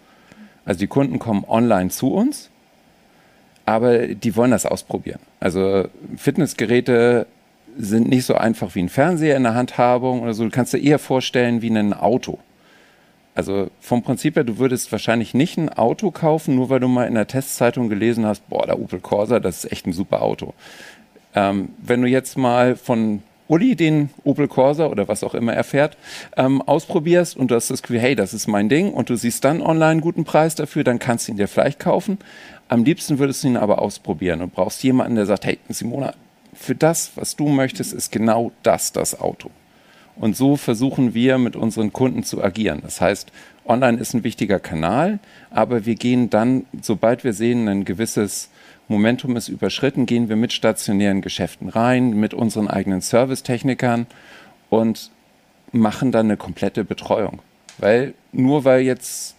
Also 0.65 0.79
die 0.79 0.87
Kunden 0.87 1.19
kommen 1.19 1.43
online 1.47 1.89
zu 1.89 2.11
uns, 2.11 2.49
aber 3.65 4.07
die 4.07 4.35
wollen 4.35 4.51
das 4.51 4.65
ausprobieren. 4.65 5.19
Also 5.39 5.87
Fitnessgeräte 6.17 7.27
sind 7.77 8.07
nicht 8.07 8.25
so 8.25 8.35
einfach 8.35 8.75
wie 8.75 8.83
ein 8.83 8.89
Fernseher 8.89 9.35
in 9.35 9.43
der 9.43 9.55
Handhabung 9.55 10.21
oder 10.21 10.33
so. 10.33 10.43
Du 10.43 10.49
kannst 10.49 10.73
dir 10.73 10.79
eher 10.79 10.99
vorstellen 10.99 11.61
wie 11.61 11.69
ein 11.69 11.93
Auto. 11.93 12.39
Also 13.33 13.69
vom 13.81 14.01
Prinzip 14.01 14.37
her, 14.37 14.45
du 14.45 14.59
würdest 14.59 14.91
wahrscheinlich 14.93 15.33
nicht 15.33 15.57
ein 15.57 15.69
Auto 15.69 16.09
kaufen, 16.09 16.55
nur 16.55 16.69
weil 16.69 16.79
du 16.79 16.87
mal 16.87 17.05
in 17.05 17.15
der 17.15 17.27
Testzeitung 17.27 17.89
gelesen 17.89 18.25
hast, 18.25 18.47
boah, 18.47 18.65
der 18.65 18.79
Opel 18.79 19.01
Corsa, 19.01 19.41
das 19.41 19.65
ist 19.65 19.71
echt 19.71 19.87
ein 19.87 19.93
super 19.93 20.21
Auto. 20.21 20.53
Ähm, 21.33 21.69
wenn 21.79 22.01
du 22.01 22.07
jetzt 22.07 22.37
mal 22.37 22.77
von 22.77 23.23
Uli 23.47 23.75
den 23.75 24.09
Opel 24.23 24.47
Corsa 24.47 24.87
oder 24.87 25.07
was 25.07 25.23
auch 25.23 25.35
immer 25.35 25.53
er 25.53 25.63
fährt, 25.63 25.97
ähm, 26.35 26.61
ausprobierst 26.61 27.37
und 27.37 27.51
du 27.51 27.55
hast 27.55 27.69
das 27.69 27.81
Gefühl, 27.81 27.99
hey, 27.99 28.15
das 28.15 28.33
ist 28.33 28.47
mein 28.47 28.69
Ding 28.69 28.91
und 28.91 29.09
du 29.09 29.15
siehst 29.15 29.43
dann 29.43 29.61
online 29.61 29.91
einen 29.91 30.01
guten 30.01 30.23
Preis 30.23 30.55
dafür, 30.55 30.83
dann 30.83 30.99
kannst 30.99 31.27
du 31.27 31.31
ihn 31.31 31.37
dir 31.37 31.47
vielleicht 31.47 31.79
kaufen. 31.79 32.17
Am 32.67 32.83
liebsten 32.83 33.19
würdest 33.19 33.43
du 33.43 33.47
ihn 33.47 33.57
aber 33.57 33.81
ausprobieren 33.81 34.41
und 34.41 34.53
brauchst 34.53 34.83
jemanden, 34.83 35.15
der 35.15 35.27
sagt, 35.27 35.45
hey, 35.45 35.59
Simona, 35.69 36.13
für 36.53 36.73
das, 36.73 37.11
was 37.15 37.35
du 37.35 37.47
möchtest, 37.47 37.93
ist 37.93 38.11
genau 38.11 38.51
das 38.63 38.91
das 38.91 39.19
Auto. 39.19 39.51
Und 40.15 40.35
so 40.35 40.55
versuchen 40.55 41.13
wir 41.13 41.37
mit 41.37 41.55
unseren 41.55 41.91
Kunden 41.91 42.23
zu 42.23 42.41
agieren. 42.41 42.79
Das 42.81 43.01
heißt, 43.01 43.31
online 43.65 43.99
ist 43.99 44.13
ein 44.13 44.23
wichtiger 44.23 44.59
Kanal, 44.59 45.19
aber 45.51 45.85
wir 45.85 45.95
gehen 45.95 46.29
dann, 46.29 46.65
sobald 46.81 47.23
wir 47.23 47.33
sehen, 47.33 47.67
ein 47.67 47.83
gewisses 47.83 48.49
Momentum 48.87 49.35
ist 49.35 49.47
überschritten, 49.47 50.05
gehen 50.05 50.29
wir 50.29 50.35
mit 50.35 50.53
stationären 50.53 51.21
Geschäften 51.21 51.69
rein, 51.69 52.11
mit 52.11 52.33
unseren 52.33 52.67
eigenen 52.67 53.01
Servicetechnikern 53.01 54.05
und 54.69 55.11
machen 55.71 56.11
dann 56.11 56.27
eine 56.27 56.37
komplette 56.37 56.83
Betreuung. 56.83 57.39
Weil 57.77 58.13
nur 58.31 58.63
weil 58.63 58.81
jetzt 58.81 59.35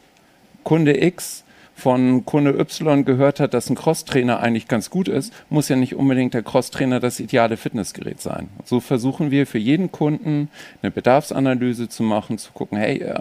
Kunde 0.64 1.00
X 1.02 1.44
von 1.76 2.24
Kunde 2.24 2.58
Y 2.58 3.04
gehört 3.04 3.38
hat, 3.38 3.52
dass 3.52 3.68
ein 3.68 3.76
Crosstrainer 3.76 4.40
eigentlich 4.40 4.66
ganz 4.66 4.88
gut 4.88 5.08
ist, 5.08 5.32
muss 5.50 5.68
ja 5.68 5.76
nicht 5.76 5.94
unbedingt 5.94 6.32
der 6.32 6.42
Crosstrainer 6.42 7.00
das 7.00 7.20
ideale 7.20 7.58
Fitnessgerät 7.58 8.20
sein. 8.20 8.48
So 8.64 8.80
versuchen 8.80 9.30
wir 9.30 9.46
für 9.46 9.58
jeden 9.58 9.92
Kunden 9.92 10.48
eine 10.82 10.90
Bedarfsanalyse 10.90 11.88
zu 11.88 12.02
machen, 12.02 12.38
zu 12.38 12.52
gucken, 12.52 12.78
hey, 12.78 13.02
äh, 13.02 13.20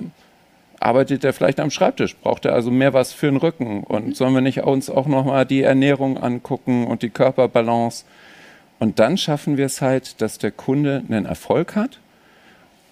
arbeitet 0.86 1.24
er 1.24 1.34
vielleicht 1.34 1.60
am 1.60 1.72
Schreibtisch? 1.72 2.16
Braucht 2.16 2.46
er 2.46 2.54
also 2.54 2.72
mehr 2.72 2.94
was 2.94 3.12
für 3.12 3.26
den 3.28 3.38
Rücken? 3.38 3.84
Und 3.84 4.16
sollen 4.16 4.34
wir 4.34 4.42
nicht 4.42 4.62
uns 4.62 4.90
auch 4.90 5.08
nochmal 5.08 5.46
die 5.46 5.64
Ernährung 5.64 6.18
angucken 6.18 6.88
und 6.88 7.02
die 7.02 7.10
Körperbalance? 7.10 8.06
Und 8.80 9.00
dann 9.00 9.18
schaffen 9.18 9.58
wir 9.58 9.66
es 9.66 9.82
halt, 9.82 10.22
dass 10.22 10.38
der 10.38 10.52
Kunde 10.52 11.04
einen 11.08 11.26
Erfolg 11.26 11.76
hat. 11.76 12.00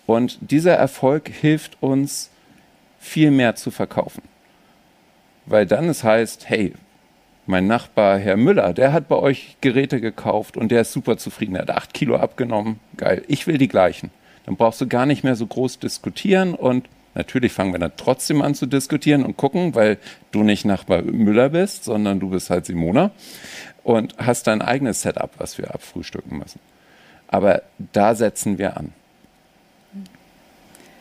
Und 0.06 0.38
dieser 0.52 0.76
Erfolg 0.76 1.30
hilft 1.30 1.82
uns, 1.82 2.30
viel 3.00 3.32
mehr 3.32 3.56
zu 3.56 3.70
verkaufen 3.70 4.22
weil 5.46 5.66
dann 5.66 5.90
es 5.90 6.04
heißt, 6.04 6.50
hey, 6.50 6.74
mein 7.46 7.68
Nachbar 7.68 8.18
Herr 8.18 8.38
Müller, 8.38 8.74
der 8.74 8.94
hat 8.94 9.10
bei 9.10 9.18
euch 9.18 9.58
Geräte 9.62 10.00
gekauft 10.00 10.56
und 10.56 10.72
der 10.72 10.82
ist 10.82 10.94
super 10.94 11.18
zufrieden, 11.18 11.56
er 11.56 11.64
hat 11.64 11.72
acht 11.72 11.94
Kilo 11.94 12.16
abgenommen, 12.16 12.80
geil, 12.98 13.24
ich 13.28 13.48
will 13.48 13.58
die 13.58 13.68
gleichen. 13.68 14.12
Dann 14.46 14.56
brauchst 14.56 14.82
du 14.82 14.88
gar 14.88 15.06
nicht 15.06 15.24
mehr 15.24 15.36
so 15.36 15.46
groß 15.46 15.80
diskutieren 15.80 16.54
und 16.54 16.88
natürlich 17.16 17.52
fangen 17.52 17.74
wir 17.74 17.80
dann 17.80 17.94
trotzdem 17.98 18.42
an 18.42 18.56
zu 18.56 18.66
diskutieren 18.66 19.24
und 19.24 19.38
gucken, 19.38 19.76
weil 19.76 19.98
du 20.32 20.44
nicht 20.44 20.66
Nachbar 20.66 21.02
Müller 21.02 21.50
bist, 21.50 21.84
sondern 21.84 22.20
du 22.20 22.30
bist 22.30 22.50
halt 22.50 22.66
Simona 22.66 23.12
und 23.84 24.16
hast 24.18 24.48
dein 24.48 24.62
eigenes 24.62 25.02
Setup, 25.02 25.32
was 25.38 25.58
wir 25.58 25.74
abfrühstücken 25.74 26.38
müssen. 26.38 26.60
Aber 27.28 27.64
da 27.92 28.16
setzen 28.16 28.58
wir 28.58 28.78
an. 28.78 28.94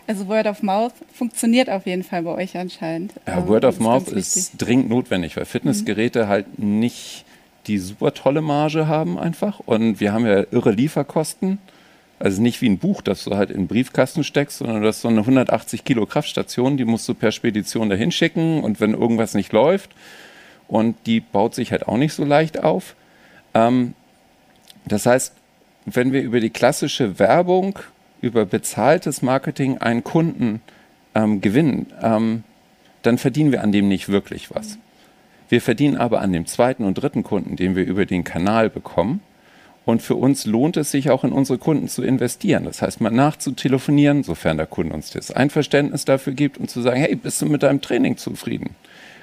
Also 0.07 0.27
Word 0.29 0.47
of 0.47 0.63
Mouth 0.63 0.93
funktioniert 1.13 1.71
auf 1.71 1.87
jeden 1.87 2.03
Fall 2.03 2.23
bei 2.23 2.33
euch 2.33 2.57
anscheinend. 2.57 3.13
Ja, 3.27 3.47
Word 3.47 3.65
of 3.65 3.79
Mouth 3.79 4.09
ist, 4.09 4.37
ist 4.37 4.53
dringend 4.59 4.89
notwendig, 4.89 5.37
weil 5.37 5.45
Fitnessgeräte 5.45 6.25
mhm. 6.25 6.29
halt 6.29 6.59
nicht 6.59 7.25
die 7.67 7.79
super 7.79 8.13
tolle 8.13 8.41
Marge 8.41 8.89
haben 8.89 9.19
einfach. 9.19 9.61
Und 9.61 10.01
wir 10.01 10.13
haben 10.13 10.27
ja 10.27 10.45
irre 10.51 10.73
Lieferkosten. 10.73 11.59
Also 12.23 12.41
nicht 12.41 12.61
wie 12.63 12.69
ein 12.69 12.79
Buch, 12.79 13.03
das 13.03 13.25
du 13.25 13.35
halt 13.35 13.51
in 13.51 13.63
den 13.63 13.67
Briefkasten 13.67 14.23
steckst, 14.23 14.59
sondern 14.59 14.81
du 14.81 14.87
hast 14.87 15.01
so 15.01 15.09
eine 15.09 15.23
180 15.23 15.83
Kilo 15.83 16.07
Kraftstation, 16.07 16.77
die 16.77 16.85
musst 16.85 17.09
du 17.09 17.15
per 17.15 17.33
Spedition 17.33 17.91
dahin 17.91 18.13
schicken 18.13 18.63
und 18.63 18.81
wenn 18.81 18.95
irgendwas 18.95 19.35
nicht 19.35 19.53
läuft 19.53 19.91
und 20.69 20.95
die 21.07 21.19
baut 21.19 21.57
sich 21.57 21.73
halt 21.73 21.89
auch 21.89 21.97
nicht 21.97 22.15
so 22.15 22.25
leicht 22.25 22.63
auf. 22.63 22.95
Ähm, 23.55 23.95
das 24.85 25.05
heißt, 25.05 25.35
wenn 25.85 26.13
wir 26.13 26.23
über 26.23 26.39
die 26.39 26.51
klassische 26.51 27.19
Werbung 27.19 27.81
über 28.21 28.47
bezahltes 28.47 29.23
Marketing 29.23 29.79
einen 29.79 30.05
Kunden 30.05 30.61
ähm, 31.17 31.41
gewinnen, 31.41 31.87
ähm, 32.01 32.45
dann 33.03 33.19
verdienen 33.19 33.51
wir 33.51 33.65
an 33.65 33.73
dem 33.73 33.89
nicht 33.89 34.11
wirklich 34.11 34.55
was. 34.55 34.79
Wir 35.49 35.61
verdienen 35.61 35.97
aber 35.97 36.21
an 36.21 36.33
dem 36.33 36.47
zweiten 36.47 36.85
und 36.85 36.95
dritten 36.95 37.25
Kunden, 37.25 37.57
den 37.57 37.75
wir 37.75 37.85
über 37.85 38.07
den 38.07 38.23
Kanal 38.23 38.71
bekommen. 38.71 39.23
Und 39.85 40.01
für 40.01 40.15
uns 40.15 40.47
lohnt 40.47 40.77
es 40.77 40.93
sich 40.93 41.11
auch 41.11 41.25
in 41.25 41.33
unsere 41.33 41.59
Kunden 41.59 41.89
zu 41.89 42.03
investieren. 42.03 42.65
Das 42.65 42.83
heißt, 42.83 43.01
mal 43.01 43.11
nachzutelefonieren, 43.11 44.23
sofern 44.23 44.57
der 44.57 44.67
Kunde 44.67 44.95
uns 44.95 45.11
das 45.11 45.33
Einverständnis 45.33 46.05
dafür 46.05 46.35
gibt 46.35 46.59
und 46.59 46.71
zu 46.71 46.81
sagen, 46.83 47.01
hey, 47.01 47.17
bist 47.17 47.43
du 47.43 47.47
mit 47.47 47.65
deinem 47.65 47.81
Training 47.81 48.17
zufrieden? 48.17 48.77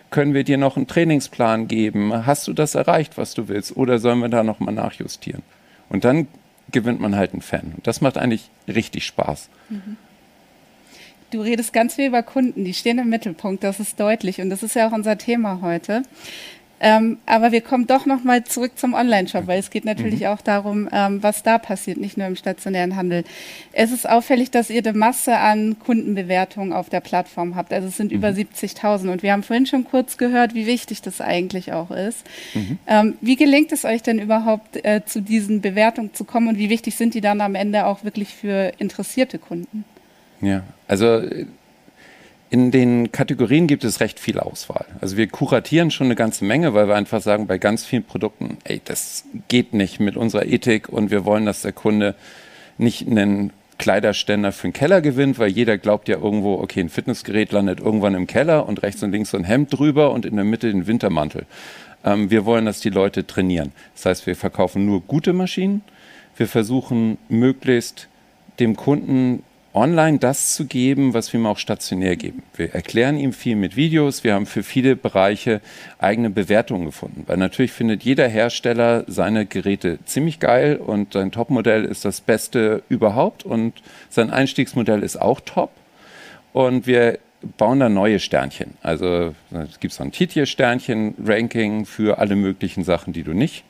Können 0.10 0.34
wir 0.34 0.44
dir 0.44 0.58
noch 0.58 0.76
einen 0.76 0.88
Trainingsplan 0.88 1.68
geben? 1.68 2.26
Hast 2.26 2.48
du 2.48 2.54
das 2.54 2.76
erreicht, 2.76 3.18
was 3.18 3.34
du 3.36 3.48
willst? 3.48 3.78
Oder 3.78 4.00
sollen 4.00 4.20
wir 4.20 4.30
da 4.30 4.44
nochmal 4.44 4.74
nachjustieren? 4.74 5.44
Und 5.88 6.04
dann 6.04 6.28
gewinnt 6.72 7.00
man 7.00 7.16
halt 7.16 7.34
einen 7.34 7.42
Fan. 7.42 7.74
Und 7.78 7.88
das 7.88 8.02
macht 8.02 8.18
eigentlich 8.18 8.50
richtig 8.68 9.06
Spaß. 9.06 9.50
Mhm. 9.70 9.98
Du 11.32 11.42
redest 11.42 11.74
ganz 11.74 11.94
viel 11.94 12.08
über 12.08 12.24
Kunden, 12.24 12.66
die 12.66 12.74
stehen 12.74 12.98
im 12.98 13.10
Mittelpunkt, 13.10 13.64
das 13.64 13.80
ist 13.80 14.00
deutlich 14.00 14.42
und 14.42 14.50
das 14.50 14.64
ist 14.64 14.76
ja 14.76 14.88
auch 14.88 14.92
unser 14.92 15.16
Thema 15.16 15.60
heute. 15.62 16.02
Ähm, 16.80 17.18
aber 17.26 17.52
wir 17.52 17.62
kommen 17.62 17.88
doch 17.88 18.06
noch 18.06 18.24
mal 18.24 18.44
zurück 18.44 18.74
zum 18.78 18.94
Online-Shop, 18.94 19.48
weil 19.48 19.60
es 19.60 19.70
geht 19.70 19.86
natürlich 19.86 20.22
mhm. 20.22 20.28
auch 20.28 20.42
darum, 20.42 20.90
ähm, 20.92 21.22
was 21.22 21.44
da 21.44 21.58
passiert, 21.58 21.98
nicht 21.98 22.18
nur 22.18 22.28
im 22.28 22.36
stationären 22.36 22.96
Handel. 22.96 23.24
Es 23.74 23.92
ist 23.92 24.08
auffällig, 24.10 24.52
dass 24.52 24.70
ihr 24.70 24.86
eine 24.86 24.98
Masse 24.98 25.38
an 25.38 25.78
Kundenbewertungen 25.80 26.72
auf 26.74 26.90
der 26.90 27.02
Plattform 27.02 27.56
habt. 27.56 27.74
Also 27.74 27.90
es 27.90 27.98
sind 27.98 28.12
mhm. 28.12 28.18
über 28.18 28.30
70.000 28.30 29.12
und 29.12 29.24
wir 29.24 29.34
haben 29.34 29.44
vorhin 29.44 29.66
schon 29.66 29.84
kurz 29.84 30.18
gehört, 30.18 30.54
wie 30.54 30.68
wichtig 30.68 31.02
das 31.02 31.22
eigentlich 31.22 31.74
auch 31.74 31.92
ist. 31.92 32.26
Mhm. 32.54 32.80
Ähm, 32.88 33.18
wie 33.22 33.36
gelingt 33.36 33.72
es 33.72 33.84
euch 33.84 34.02
denn 34.02 34.20
überhaupt, 34.20 34.84
äh, 34.86 35.02
zu 35.06 35.22
diesen 35.22 35.62
Bewertungen 35.62 36.14
zu 36.14 36.24
kommen 36.24 36.48
und 36.48 36.58
wie 36.58 36.70
wichtig 36.70 36.96
sind 36.96 37.14
die 37.14 37.22
dann 37.22 37.42
am 37.42 37.56
Ende 37.56 37.86
auch 37.86 38.04
wirklich 38.04 38.34
für 38.34 38.72
interessierte 38.78 39.38
Kunden? 39.38 39.84
Ja, 40.42 40.64
also 40.88 41.22
in 42.50 42.72
den 42.72 43.12
Kategorien 43.12 43.68
gibt 43.68 43.84
es 43.84 44.00
recht 44.00 44.20
viel 44.20 44.40
Auswahl. 44.40 44.86
Also 45.02 45.18
wir 45.18 45.28
kuratieren 45.28 45.92
schon 45.92 46.08
eine 46.08 46.16
ganze 46.16 46.46
Menge, 46.46 46.74
weil 46.74 46.88
wir 46.88 46.96
einfach 46.96 47.22
sagen, 47.22 47.46
bei 47.46 47.60
ganz 47.60 47.86
vielen 47.86 48.04
Produkten, 48.04 48.58
ey, 48.64 48.82
das 48.84 49.26
geht 49.48 49.74
nicht 49.74 50.00
mit 50.00 50.18
unserer 50.18 50.46
Ethik 50.46 50.90
und 50.90 51.12
wir 51.12 51.26
wollen, 51.26 51.46
dass 51.46 51.62
der 51.62 51.74
Kunde 51.74 52.16
nicht 52.78 53.08
einen 53.08 53.52
Kleiderständer 53.78 54.52
für 54.52 54.68
den 54.68 54.74
Keller 54.74 55.02
gewinnt, 55.02 55.38
weil 55.38 55.50
jeder 55.50 55.78
glaubt 55.78 56.08
ja 56.08 56.18
irgendwo, 56.18 56.56
okay, 56.56 56.82
ein 56.82 56.90
Fitnessgerät 56.90 57.52
landet 57.52 57.80
irgendwann 57.80 58.16
im 58.16 58.28
Keller 58.28 58.68
und 58.68 58.82
rechts 58.82 59.04
und 59.04 59.12
links 59.12 59.30
so 59.30 59.38
ein 59.38 59.44
Hemd 59.44 59.78
drüber 59.78 60.12
und 60.12 60.26
in 60.26 60.36
der 60.36 60.46
Mitte 60.46 60.72
den 60.72 60.88
Wintermantel. 60.88 61.46
Ähm, 62.04 62.32
wir 62.32 62.46
wollen, 62.46 62.66
dass 62.66 62.80
die 62.80 62.90
Leute 62.90 63.28
trainieren. 63.28 63.72
Das 63.96 64.06
heißt, 64.06 64.28
wir 64.28 64.36
verkaufen 64.36 64.86
nur 64.86 65.02
gute 65.02 65.34
Maschinen. 65.34 65.82
Wir 66.36 66.48
versuchen 66.48 67.18
möglichst 67.30 68.08
dem 68.60 68.76
Kunden 68.76 69.44
online 69.74 70.20
das 70.20 70.56
zu 70.56 70.66
geben, 70.66 71.14
was 71.14 71.32
wir 71.32 71.40
ihm 71.40 71.46
auch 71.46 71.58
stationär 71.58 72.16
geben. 72.16 72.44
Wir 72.56 72.74
erklären 72.74 73.18
ihm 73.18 73.34
viel 73.34 73.56
mit 73.56 73.76
Videos. 73.76 74.24
Wir 74.24 74.34
haben 74.34 74.46
für 74.46 74.64
viele 74.64 74.96
Bereiche 74.96 75.62
eigene 76.00 76.30
Bewertungen 76.30 76.86
gefunden, 76.86 77.24
weil 77.28 77.38
natürlich 77.38 77.72
findet 77.72 78.04
jeder 78.04 78.28
Hersteller 78.28 79.04
seine 79.08 79.46
Geräte 79.46 80.00
ziemlich 80.06 80.40
geil 80.40 80.78
und 80.78 81.14
sein 81.14 81.32
Topmodell 81.32 81.86
ist 81.86 82.06
das 82.06 82.22
Beste 82.22 82.84
überhaupt 82.90 83.44
und 83.44 83.74
sein 84.10 84.32
Einstiegsmodell 84.32 85.04
ist 85.04 85.22
auch 85.22 85.40
top. 85.40 85.72
Und 86.52 86.88
wir 86.88 87.20
bauen 87.58 87.80
da 87.80 87.90
neue 87.90 88.20
Sternchen. 88.20 88.74
Also 88.82 89.34
es 89.52 89.80
gibt 89.80 89.94
so 89.94 90.04
ein 90.04 90.12
Titje-Sternchen-Ranking 90.12 91.86
für 91.86 92.18
alle 92.18 92.36
möglichen 92.36 92.84
Sachen, 92.84 93.14
die 93.14 93.24
du 93.24 93.34
nicht 93.34 93.64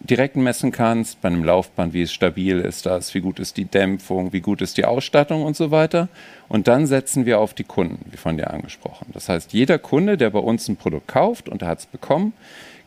direkt 0.00 0.36
messen 0.36 0.72
kannst, 0.72 1.20
bei 1.20 1.28
einem 1.28 1.44
Laufband, 1.44 1.92
wie 1.92 2.06
stabil 2.06 2.58
ist 2.60 2.86
das, 2.86 3.14
wie 3.14 3.20
gut 3.20 3.38
ist 3.38 3.56
die 3.56 3.66
Dämpfung, 3.66 4.32
wie 4.32 4.40
gut 4.40 4.62
ist 4.62 4.78
die 4.78 4.86
Ausstattung 4.86 5.42
und 5.44 5.56
so 5.56 5.70
weiter. 5.70 6.08
Und 6.48 6.68
dann 6.68 6.86
setzen 6.86 7.26
wir 7.26 7.38
auf 7.38 7.54
die 7.54 7.64
Kunden, 7.64 8.04
wie 8.10 8.16
von 8.16 8.36
dir 8.36 8.50
angesprochen. 8.50 9.08
Das 9.12 9.28
heißt, 9.28 9.52
jeder 9.52 9.78
Kunde, 9.78 10.16
der 10.16 10.30
bei 10.30 10.38
uns 10.38 10.68
ein 10.68 10.76
Produkt 10.76 11.08
kauft 11.08 11.48
und 11.48 11.62
er 11.62 11.68
hat 11.68 11.80
es 11.80 11.86
bekommen, 11.86 12.32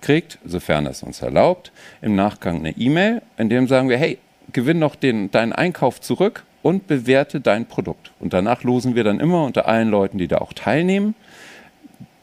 kriegt, 0.01 0.39
sofern 0.43 0.85
es 0.87 1.03
uns 1.03 1.21
erlaubt, 1.21 1.71
im 2.01 2.15
Nachgang 2.15 2.57
eine 2.57 2.71
E-Mail, 2.71 3.21
in 3.37 3.49
dem 3.49 3.67
sagen 3.67 3.89
wir, 3.89 3.97
hey, 3.97 4.17
gewinn 4.51 4.79
noch 4.79 4.95
den, 4.95 5.31
deinen 5.31 5.53
Einkauf 5.53 6.01
zurück 6.01 6.43
und 6.61 6.87
bewerte 6.87 7.39
dein 7.39 7.65
Produkt. 7.67 8.11
Und 8.19 8.33
danach 8.33 8.63
losen 8.63 8.95
wir 8.95 9.03
dann 9.03 9.19
immer 9.19 9.45
unter 9.45 9.67
allen 9.67 9.89
Leuten, 9.89 10.17
die 10.17 10.27
da 10.27 10.39
auch 10.39 10.53
teilnehmen, 10.53 11.15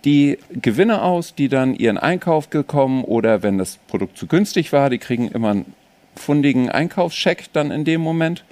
die 0.05 0.39
Gewinne 0.51 1.03
aus, 1.03 1.35
die 1.35 1.49
dann 1.49 1.75
ihren 1.75 1.99
Einkauf 1.99 2.51
gekommen 2.51 3.05
oder 3.05 3.43
wenn 3.43 3.59
das 3.59 3.79
Produkt 3.89 4.17
zu 4.17 4.27
günstig 4.27 4.73
war, 4.73 4.91
die 4.91 4.99
kriegen 4.99 5.29
immer 5.29 5.51
einen 5.51 5.75
fundigen 6.17 6.71
Einkaufscheck 6.71 7.53
dann 7.53 7.71
in 7.71 7.85
dem 7.85 8.01
Moment, 8.01 8.45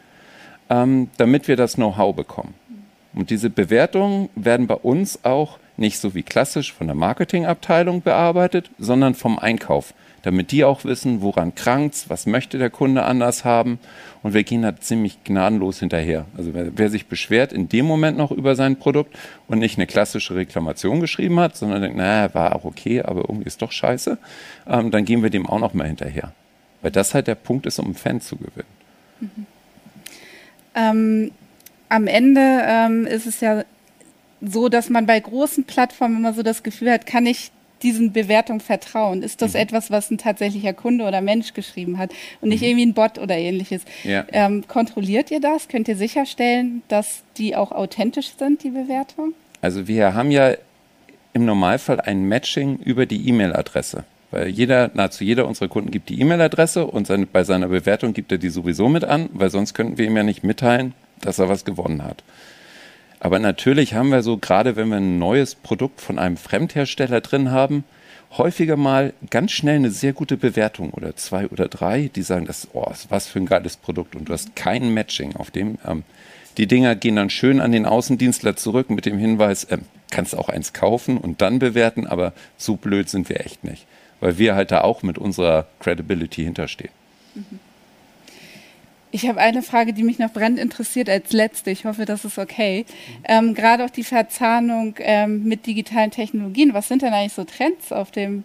ähm, 0.71 1.11
damit 1.17 1.49
wir 1.49 1.57
das 1.57 1.75
Know-how 1.75 2.15
bekommen. 2.15 2.55
Und 3.15 3.31
diese 3.31 3.51
Bewertungen 3.51 4.29
werden 4.35 4.67
bei 4.67 4.75
uns 4.75 5.25
auch 5.25 5.59
nicht 5.77 5.99
so 5.99 6.15
wie 6.15 6.23
klassisch 6.23 6.73
von 6.73 6.87
der 6.87 6.97
Marketingabteilung 6.97 8.03
bearbeitet, 8.03 8.71
sondern 8.79 9.15
vom 9.15 9.39
Einkauf 9.39 9.95
damit 10.29 10.53
die 10.53 10.63
auch 10.63 10.85
wissen, 10.85 11.23
woran 11.23 11.55
krankt 11.55 12.05
was 12.09 12.27
möchte 12.27 12.59
der 12.59 12.69
Kunde 12.69 13.05
anders 13.05 13.47
haben. 13.47 13.79
Und 14.23 14.35
wir 14.35 14.45
gehen 14.45 14.61
da 14.61 14.77
ziemlich 14.77 15.25
gnadenlos 15.25 15.79
hinterher. 15.79 16.27
Also 16.37 16.53
wer, 16.53 16.77
wer, 16.77 16.91
sich 16.91 17.07
beschwert 17.07 17.51
in 17.51 17.71
dem 17.71 17.87
Moment 17.87 18.19
noch 18.19 18.31
über 18.31 18.55
sein 18.55 18.77
Produkt 18.77 19.17
und 19.47 19.59
nicht 19.59 19.79
eine 19.79 19.87
klassische 19.87 20.35
Reklamation 20.35 21.01
geschrieben 21.01 21.41
hat, 21.41 21.57
sondern 21.57 21.81
denkt, 21.81 21.97
naja, 21.97 22.35
war 22.35 22.55
auch 22.55 22.65
okay, 22.65 23.01
aber 23.01 23.23
irgendwie 23.23 23.47
ist 23.47 23.63
doch 23.63 23.73
scheiße, 23.73 24.19
ähm, 24.67 24.91
dann 24.91 25.07
gehen 25.07 25.23
wir 25.23 25.31
dem 25.31 25.47
auch 25.47 25.61
noch 25.61 25.73
mal 25.73 25.87
hinterher. 25.87 26.33
Weil 26.83 26.91
das 26.91 27.15
halt 27.15 27.27
der 27.27 27.35
Punkt 27.35 27.65
ist, 27.65 27.79
um 27.79 27.87
einen 27.87 27.95
Fan 27.95 28.21
zu 28.21 28.37
gewinnen. 28.37 28.69
Mhm. 29.21 29.47
Ähm, 30.75 31.31
am 31.89 32.07
Ende 32.07 32.61
ähm, 32.67 33.07
ist 33.07 33.27
es 33.27 33.41
ja 33.41 33.65
so, 34.43 34.69
dass 34.69 34.91
man 34.91 35.07
bei 35.07 35.19
großen 35.19 35.65
Plattformen 35.65 36.19
immer 36.19 36.35
so 36.35 36.43
das 36.43 36.63
Gefühl 36.63 36.93
hat, 36.93 37.07
kann 37.07 37.25
ich 37.25 37.51
diesen 37.83 38.13
Bewertungen 38.13 38.61
vertrauen? 38.61 39.23
Ist 39.23 39.43
das 39.43 39.55
mhm. 39.55 39.61
etwas, 39.61 39.91
was 39.91 40.11
ein 40.11 40.19
tatsächlicher 40.19 40.73
Kunde 40.73 41.05
oder 41.05 41.21
Mensch 41.21 41.55
geschrieben 41.55 41.99
hat 41.99 42.11
und 42.41 42.49
nicht 42.49 42.63
mhm. 42.63 42.69
irgendwie 42.69 42.87
ein 42.87 42.95
Bot 42.95 43.19
oder 43.19 43.37
ähnliches? 43.37 43.83
Ja. 44.05 44.25
Ähm, 44.33 44.67
kontrolliert 44.67 45.31
ihr 45.31 45.41
das? 45.41 45.69
Könnt 45.69 45.89
ihr 45.89 45.97
sicherstellen, 45.97 46.83
dass 46.89 47.23
die 47.37 47.57
auch 47.57 47.73
authentisch 47.73 48.33
sind, 48.39 48.63
die 48.63 48.71
Bewertungen? 48.71 49.35
Also 49.61 49.89
wir 49.89 50.15
haben 50.15 50.31
ja 50.31 50.55
im 51.33 51.45
Normalfall 51.45 52.01
ein 52.01 52.25
Matching 52.25 52.79
über 52.79 53.07
die 53.07 53.29
E-Mail-Adresse. 53.29 54.05
Weil 54.31 54.49
jeder, 54.49 54.91
nahezu 54.93 55.25
jeder 55.25 55.47
unserer 55.47 55.69
Kunden 55.69 55.91
gibt 55.91 56.11
die 56.11 56.21
E-Mail-Adresse 56.21 56.87
und 56.87 57.07
seine, 57.07 57.27
bei 57.27 57.45
seiner 57.45 57.69
Bewertung 57.69 58.13
gibt 58.13 58.31
er 58.31 58.39
die 58.39 58.51
sowieso 58.51 58.89
mit 58.89 59.05
an, 59.05 59.31
weil 59.33 59.51
sonst 59.51 59.73
könnten 59.75 59.97
wir 59.97 60.07
ihm 60.07 60.17
ja 60.17 60.23
nicht 60.23 60.45
mitteilen, 60.45 60.95
dass 61.21 61.39
er 61.39 61.49
was 61.49 61.65
gewonnen 61.65 62.05
hat. 62.05 62.23
Aber 63.21 63.39
natürlich 63.39 63.95
haben 63.95 64.11
wir 64.11 64.23
so, 64.23 64.37
gerade 64.37 64.77
wenn 64.77 64.89
wir 64.89 64.99
ein 64.99 65.19
neues 65.19 65.55
Produkt 65.55 66.01
von 66.01 66.19
einem 66.19 66.37
Fremdhersteller 66.37 67.21
drin 67.21 67.51
haben, 67.51 67.85
häufiger 68.37 68.77
mal 68.77 69.13
ganz 69.31 69.53
schnell 69.53 69.77
eine 69.77 69.91
sehr 69.91 70.13
gute 70.13 70.37
Bewertung 70.37 70.91
oder 70.91 71.17
zwei 71.17 71.47
oder 71.49 71.69
drei, 71.69 72.11
die 72.15 72.23
sagen, 72.23 72.47
das, 72.47 72.69
oh, 72.73 72.91
was 73.09 73.27
für 73.27 73.39
ein 73.39 73.47
geiles 73.47 73.77
Produkt 73.77 74.15
und 74.15 74.29
du 74.29 74.33
hast 74.33 74.55
kein 74.55 74.93
Matching 74.93 75.35
auf 75.37 75.51
dem. 75.51 75.79
Ähm, 75.87 76.05
die 76.59 76.67
Dinger 76.67 76.95
gehen 76.95 77.17
dann 77.17 77.31
schön 77.31 77.61
an 77.61 77.73
den 77.73 77.87
Außendienstler 77.87 78.57
zurück 78.57 78.91
mit 78.91 79.07
dem 79.07 79.19
Hinweis, 79.19 79.67
ähm, 79.71 79.83
kannst 80.11 80.37
auch 80.37 80.49
eins 80.49 80.73
kaufen 80.73 81.17
und 81.17 81.41
dann 81.41 81.59
bewerten, 81.59 82.07
aber 82.07 82.33
so 82.57 82.77
blöd 82.77 83.09
sind 83.09 83.29
wir 83.29 83.41
echt 83.41 83.65
nicht, 83.65 83.87
weil 84.21 84.39
wir 84.39 84.55
halt 84.55 84.71
da 84.71 84.83
auch 84.83 85.03
mit 85.03 85.19
unserer 85.19 85.67
Credibility 85.81 86.45
hinterstehen. 86.45 86.91
Mhm. 87.35 87.61
Ich 89.11 89.27
habe 89.27 89.41
eine 89.41 89.63
Frage, 89.63 89.95
die 89.95 90.03
mich 90.03 90.19
noch 90.19 90.33
brennend 90.33 90.59
interessiert 90.59 91.09
als 91.09 91.33
letzte. 91.33 91.71
Ich 91.71 91.87
hoffe, 91.87 92.05
das 92.05 92.27
ist 92.27 92.39
okay. 92.39 92.85
Ähm, 93.25 93.55
Gerade 93.55 93.85
auch 93.85 93.91
die 93.91 94.05
Verzahnung 94.05 94.97
ähm, 94.99 95.45
mit 95.45 95.67
digitalen 95.67 96.11
Technologien. 96.11 96.75
Was 96.75 96.89
sind 96.89 97.01
denn 97.03 97.15
eigentlich 97.15 97.33
so 97.33 97.45
Trends 97.45 97.91
auf 97.91 98.11
dem 98.11 98.45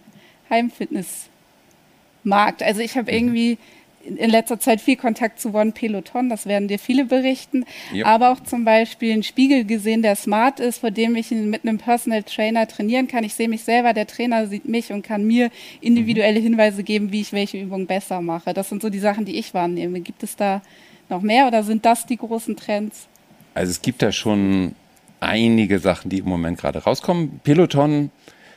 Heimfitnessmarkt? 0.49 2.63
Also 2.63 2.79
ich 2.79 2.95
habe 2.95 3.11
mhm. 3.11 3.17
irgendwie 3.17 3.57
in 4.03 4.29
letzter 4.29 4.59
Zeit 4.59 4.81
viel 4.81 4.97
Kontakt 4.97 5.39
zu 5.39 5.53
One 5.53 5.71
Peloton, 5.71 6.29
das 6.29 6.45
werden 6.45 6.67
dir 6.67 6.79
viele 6.79 7.05
berichten, 7.05 7.65
ja. 7.93 8.05
aber 8.05 8.31
auch 8.31 8.41
zum 8.41 8.65
Beispiel 8.65 9.13
einen 9.13 9.23
Spiegel 9.23 9.63
gesehen, 9.63 10.01
der 10.01 10.15
smart 10.15 10.59
ist, 10.59 10.79
vor 10.79 10.91
dem 10.91 11.15
ich 11.15 11.31
mit 11.31 11.63
einem 11.63 11.77
Personal 11.77 12.23
Trainer 12.23 12.67
trainieren 12.67 13.07
kann. 13.07 13.23
Ich 13.23 13.33
sehe 13.33 13.47
mich 13.47 13.63
selber, 13.63 13.93
der 13.93 14.07
Trainer 14.07 14.47
sieht 14.47 14.65
mich 14.65 14.91
und 14.91 15.03
kann 15.03 15.25
mir 15.25 15.49
individuelle 15.79 16.39
mhm. 16.39 16.43
Hinweise 16.43 16.83
geben, 16.83 17.11
wie 17.11 17.21
ich 17.21 17.31
welche 17.31 17.59
Übung 17.59 17.87
besser 17.87 18.21
mache. 18.21 18.53
Das 18.53 18.69
sind 18.69 18.81
so 18.81 18.89
die 18.89 18.99
Sachen, 18.99 19.25
die 19.25 19.37
ich 19.37 19.53
wahrnehme. 19.53 20.01
Gibt 20.01 20.23
es 20.23 20.35
da 20.35 20.61
noch 21.09 21.21
mehr 21.21 21.47
oder 21.47 21.63
sind 21.63 21.85
das 21.85 22.05
die 22.05 22.17
großen 22.17 22.55
Trends? 22.57 23.07
Also 23.53 23.71
es 23.71 23.81
gibt 23.81 24.01
da 24.01 24.11
schon 24.11 24.75
einige 25.19 25.79
Sachen, 25.79 26.09
die 26.09 26.19
im 26.19 26.25
Moment 26.25 26.59
gerade 26.59 26.79
rauskommen. 26.79 27.39
Peloton 27.43 28.11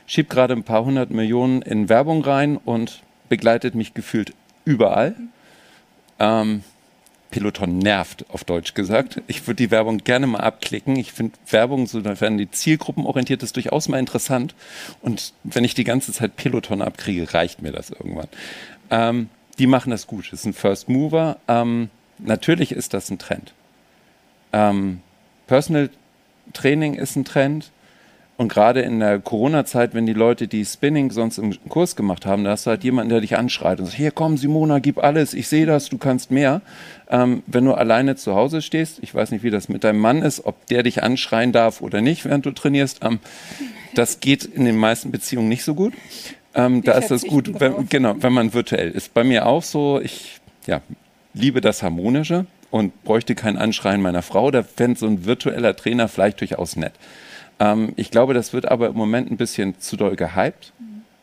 schiebt 0.05 0.29
gerade 0.29 0.53
ein 0.53 0.63
paar 0.63 0.83
hundert 0.83 1.11
Millionen 1.11 1.61
in 1.61 1.87
Werbung 1.87 2.21
rein 2.23 2.57
und 2.57 3.01
begleitet 3.29 3.75
mich 3.75 3.93
gefühlt 3.93 4.33
überall. 4.65 5.11
Mhm. 5.11 5.29
Ähm, 6.19 6.63
Peloton 7.29 7.77
nervt, 7.77 8.25
auf 8.29 8.43
Deutsch 8.43 8.73
gesagt. 8.73 9.21
Ich 9.27 9.45
würde 9.47 9.57
die 9.57 9.71
Werbung 9.71 9.99
gerne 9.99 10.27
mal 10.27 10.39
abklicken. 10.39 10.95
Ich 10.95 11.11
finde 11.11 11.37
Werbung, 11.49 11.85
sofern 11.85 12.37
die 12.37 12.49
zielgruppenorientiert 12.49 13.43
ist, 13.43 13.55
durchaus 13.55 13.89
mal 13.89 13.99
interessant. 13.99 14.55
Und 15.01 15.33
wenn 15.43 15.63
ich 15.63 15.73
die 15.73 15.83
ganze 15.83 16.13
Zeit 16.13 16.35
Peloton 16.37 16.81
abkriege, 16.81 17.33
reicht 17.33 17.61
mir 17.61 17.71
das 17.71 17.89
irgendwann. 17.89 18.29
Ähm, 18.89 19.29
die 19.59 19.67
machen 19.67 19.91
das 19.91 20.07
gut. 20.07 20.31
Das 20.31 20.41
ist 20.41 20.45
ein 20.45 20.53
First 20.53 20.87
Mover. 20.87 21.37
Ähm, 21.47 21.89
natürlich 22.19 22.71
ist 22.71 22.93
das 22.93 23.09
ein 23.09 23.19
Trend. 23.19 23.53
Ähm, 24.53 25.01
Personal 25.47 25.89
Training 26.53 26.93
ist 26.93 27.15
ein 27.15 27.25
Trend. 27.25 27.71
Und 28.37 28.49
gerade 28.49 28.81
in 28.81 28.99
der 28.99 29.19
Corona-Zeit, 29.19 29.95
wenn 29.95 30.05
die 30.05 30.13
Leute 30.13 30.47
die 30.47 30.63
Spinning 30.63 31.09
sonst 31.09 31.39
im 31.39 31.55
Kurs 31.69 31.95
gemacht 31.95 32.27
haben, 32.27 32.43
da 32.43 32.51
hast 32.51 32.67
du 32.67 32.69
halt 32.69 32.83
jemanden, 32.83 33.09
der 33.09 33.21
dich 33.21 33.35
anschreit 33.35 33.79
und 33.79 33.85
sagt, 33.85 33.97
hier 33.97 34.11
komm 34.11 34.37
Simona, 34.37 34.77
gib 34.77 35.03
alles, 35.03 35.33
ich 35.33 35.47
sehe 35.47 35.65
das, 35.65 35.89
du 35.89 35.97
kannst 35.97 36.29
mehr. 36.29 36.61
Ähm, 37.09 37.41
wenn 37.47 37.65
du 37.65 37.73
alleine 37.73 38.15
zu 38.15 38.35
Hause 38.35 38.61
stehst, 38.61 38.99
ich 39.01 39.15
weiß 39.15 39.31
nicht, 39.31 39.43
wie 39.43 39.49
das 39.49 39.69
mit 39.69 39.83
deinem 39.83 39.99
Mann 39.99 40.21
ist, 40.21 40.45
ob 40.45 40.67
der 40.67 40.83
dich 40.83 41.01
anschreien 41.01 41.51
darf 41.51 41.81
oder 41.81 42.01
nicht, 42.01 42.25
während 42.25 42.45
du 42.45 42.51
trainierst, 42.51 42.99
ähm, 43.03 43.19
das 43.95 44.19
geht 44.19 44.45
in 44.45 44.65
den 44.65 44.77
meisten 44.77 45.09
Beziehungen 45.09 45.49
nicht 45.49 45.63
so 45.63 45.73
gut. 45.73 45.93
Ähm, 46.53 46.83
da 46.83 46.93
ist 46.93 47.09
das 47.09 47.23
gut, 47.23 47.59
wenn, 47.59 47.89
genau, 47.89 48.15
wenn 48.19 48.33
man 48.33 48.53
virtuell 48.53 48.91
ist. 48.91 49.15
Bei 49.15 49.23
mir 49.23 49.47
auch 49.47 49.63
so, 49.63 49.99
ich 49.99 50.39
ja, 50.67 50.81
liebe 51.33 51.59
das 51.59 51.81
Harmonische 51.81 52.45
und 52.69 53.03
bräuchte 53.03 53.33
kein 53.33 53.57
Anschreien 53.57 54.01
meiner 54.01 54.21
Frau. 54.21 54.51
Da 54.51 54.61
fände 54.61 54.99
so 54.99 55.07
ein 55.07 55.25
virtueller 55.25 55.75
Trainer 55.75 56.07
vielleicht 56.07 56.39
durchaus 56.41 56.75
nett. 56.75 56.93
Ähm, 57.59 57.93
ich 57.95 58.11
glaube, 58.11 58.33
das 58.33 58.53
wird 58.53 58.67
aber 58.67 58.87
im 58.87 58.95
Moment 58.95 59.31
ein 59.31 59.37
bisschen 59.37 59.79
zu 59.79 59.97
doll 59.97 60.15
gehypt. 60.15 60.73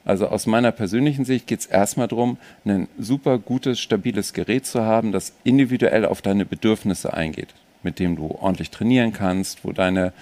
Also 0.04 0.28
aus 0.28 0.46
meiner 0.46 0.70
persönlichen 0.70 1.24
Sicht 1.24 1.46
geht 1.46 1.60
es 1.60 1.66
erstmal 1.66 2.08
darum, 2.08 2.36
ein 2.66 2.88
super 2.98 3.38
gutes, 3.38 3.80
stabiles 3.80 4.34
Gerät 4.34 4.66
zu 4.66 4.82
haben, 4.82 5.12
das 5.12 5.32
individuell 5.44 6.04
auf 6.04 6.20
deine 6.20 6.44
Bedürfnisse 6.44 7.14
eingeht, 7.14 7.54
mit 7.82 7.98
dem 7.98 8.16
du 8.16 8.36
ordentlich 8.38 8.70
trainieren 8.70 9.14
kannst, 9.14 9.64
wo 9.64 9.72
deine 9.72 10.12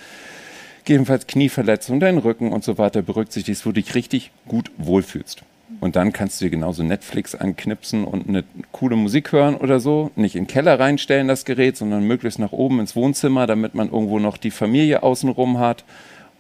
gegebenenfalls 0.85 1.26
Knieverletzung, 1.26 2.00
deinen 2.00 2.19
Rücken 2.19 2.52
und 2.52 2.64
so 2.64 2.78
weiter 2.78 3.02
berücksichtigst, 3.02 3.66
wo 3.66 3.71
du 3.71 3.81
dich 3.81 3.95
richtig 3.95 4.31
gut 4.47 4.71
wohlfühlst. 4.78 5.42
Und 5.81 5.97
dann 5.97 6.12
kannst 6.12 6.41
du 6.41 6.45
dir 6.45 6.50
genauso 6.50 6.83
Netflix 6.83 7.35
anknipsen 7.35 8.05
und 8.05 8.29
eine 8.29 8.45
coole 8.71 8.97
Musik 8.97 9.33
hören 9.33 9.57
oder 9.57 9.81
so. 9.81 10.11
Nicht 10.17 10.37
in 10.37 10.45
den 10.45 10.49
Keller 10.49 10.79
reinstellen, 10.79 11.29
das 11.29 11.45
Gerät, 11.45 11.76
sondern 11.76 12.07
möglichst 12.07 12.38
nach 12.38 12.52
oben 12.52 12.81
ins 12.81 12.95
Wohnzimmer, 12.95 13.47
damit 13.47 13.75
man 13.75 13.91
irgendwo 13.91 14.19
noch 14.19 14.37
die 14.37 14.50
Familie 14.50 15.02
außenrum 15.02 15.59
hat 15.59 15.85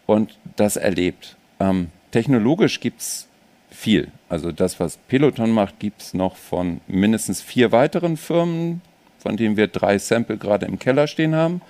und 0.06 0.38
das 0.56 0.76
erlebt. 0.76 1.36
Ähm, 1.58 1.88
technologisch 2.10 2.80
gibt 2.80 3.00
es 3.00 3.28
viel. 3.70 4.08
Also 4.28 4.52
das, 4.52 4.78
was 4.78 4.96
Peloton 5.08 5.50
macht, 5.50 5.80
gibt 5.80 6.02
es 6.02 6.14
noch 6.14 6.36
von 6.36 6.80
mindestens 6.86 7.40
vier 7.40 7.72
weiteren 7.72 8.16
Firmen, 8.16 8.80
von 9.18 9.36
denen 9.36 9.56
wir 9.56 9.66
drei 9.66 9.98
Sample 9.98 10.36
gerade 10.36 10.66
im 10.66 10.78
Keller 10.78 11.06
stehen 11.06 11.34
haben. 11.34 11.62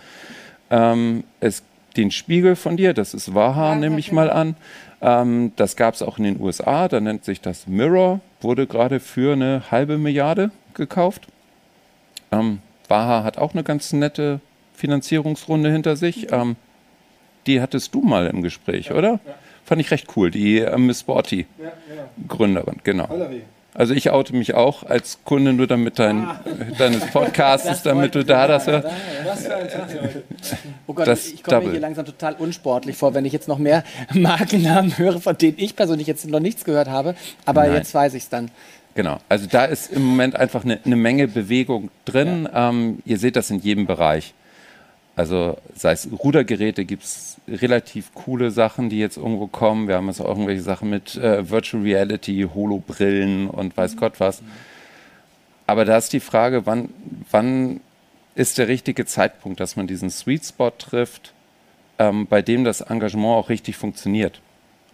Ähm, 0.70 1.24
es 1.40 1.62
den 1.96 2.10
Spiegel 2.10 2.56
von 2.56 2.76
dir, 2.76 2.94
das 2.94 3.14
ist 3.14 3.34
Waha, 3.34 3.74
nehme 3.74 3.98
ich 3.98 4.12
mal 4.12 4.30
an. 4.30 4.56
Ähm, 5.00 5.52
das 5.56 5.76
gab 5.76 5.94
es 5.94 6.02
auch 6.02 6.18
in 6.18 6.24
den 6.24 6.40
USA, 6.40 6.88
da 6.88 7.00
nennt 7.00 7.24
sich 7.24 7.40
das 7.40 7.66
Mirror, 7.66 8.20
wurde 8.40 8.66
gerade 8.66 9.00
für 9.00 9.32
eine 9.32 9.70
halbe 9.70 9.98
Milliarde 9.98 10.50
gekauft. 10.74 11.26
Ähm, 12.30 12.58
Waha 12.88 13.24
hat 13.24 13.38
auch 13.38 13.52
eine 13.52 13.64
ganz 13.64 13.92
nette 13.92 14.40
Finanzierungsrunde 14.74 15.70
hinter 15.70 15.96
sich. 15.96 16.32
Ähm, 16.32 16.56
die 17.46 17.60
hattest 17.60 17.94
du 17.94 18.02
mal 18.02 18.26
im 18.28 18.42
Gespräch, 18.42 18.86
ja, 18.86 18.94
oder? 18.94 19.12
Ja. 19.12 19.34
Fand 19.64 19.80
ich 19.80 19.90
recht 19.90 20.08
cool, 20.16 20.30
die 20.30 20.58
äh, 20.58 20.78
Miss 20.78 21.00
Sporty 21.00 21.46
ja, 21.62 21.72
Gründerin, 22.28 22.76
genau. 22.84 23.08
Valerie. 23.08 23.42
Also 23.74 23.94
ich 23.94 24.10
oute 24.10 24.36
mich 24.36 24.54
auch 24.54 24.82
als 24.82 25.20
Kunde 25.24 25.54
nur 25.54 25.66
damit 25.66 25.98
dein, 25.98 26.24
ah. 26.24 26.40
deines 26.76 27.06
Podcasts, 27.06 27.82
damit 27.82 28.14
du 28.14 28.22
da 28.22 28.46
das 28.46 28.66
hörst. 28.66 28.88
Oh 30.86 30.94
Gott, 30.94 31.06
das 31.06 31.28
ich 31.28 31.42
komme 31.42 31.66
mir 31.66 31.70
hier 31.72 31.80
langsam 31.80 32.04
total 32.04 32.34
unsportlich 32.34 32.96
vor, 32.96 33.14
wenn 33.14 33.24
ich 33.24 33.32
jetzt 33.32 33.48
noch 33.48 33.58
mehr 33.58 33.84
Markennamen 34.12 34.98
höre, 34.98 35.20
von 35.20 35.38
denen 35.38 35.56
ich 35.58 35.76
persönlich 35.76 36.06
jetzt 36.06 36.26
noch 36.28 36.40
nichts 36.40 36.64
gehört 36.64 36.88
habe. 36.88 37.14
Aber 37.46 37.62
Nein. 37.62 37.74
jetzt 37.74 37.94
weiß 37.94 38.14
ich 38.14 38.24
es 38.24 38.28
dann. 38.28 38.50
Genau, 38.94 39.18
also 39.28 39.46
da 39.46 39.64
ist 39.64 39.90
im 39.90 40.02
Moment 40.04 40.36
einfach 40.36 40.64
eine, 40.64 40.80
eine 40.84 40.96
Menge 40.96 41.28
Bewegung 41.28 41.90
drin. 42.04 42.48
Ja. 42.52 42.68
Ähm, 42.68 42.98
ihr 43.04 43.18
seht 43.18 43.36
das 43.36 43.50
in 43.50 43.60
jedem 43.60 43.86
Bereich. 43.86 44.34
Also 45.14 45.58
sei 45.74 45.92
es 45.92 46.08
Rudergeräte, 46.10 46.84
gibt 46.84 47.04
es 47.04 47.36
relativ 47.46 48.14
coole 48.14 48.50
Sachen, 48.50 48.88
die 48.88 48.98
jetzt 48.98 49.18
irgendwo 49.18 49.46
kommen. 49.46 49.88
Wir 49.88 49.96
haben 49.96 50.06
jetzt 50.06 50.20
auch 50.20 50.28
irgendwelche 50.28 50.62
Sachen 50.62 50.88
mit 50.88 51.16
äh, 51.16 51.48
Virtual 51.50 51.82
Reality, 51.82 52.48
Holobrillen 52.54 53.48
und 53.48 53.76
weiß 53.76 53.96
Gott 53.96 54.20
was. 54.20 54.42
Aber 55.66 55.84
da 55.84 55.98
ist 55.98 56.12
die 56.12 56.20
Frage, 56.20 56.66
wann, 56.66 56.88
wann 57.30 57.80
ist 58.34 58.56
der 58.56 58.68
richtige 58.68 59.04
Zeitpunkt, 59.04 59.60
dass 59.60 59.76
man 59.76 59.86
diesen 59.86 60.10
Sweet 60.10 60.44
Spot 60.46 60.70
trifft, 60.70 61.34
ähm, 61.98 62.26
bei 62.26 62.40
dem 62.40 62.64
das 62.64 62.80
Engagement 62.80 63.36
auch 63.36 63.48
richtig 63.50 63.76
funktioniert. 63.76 64.40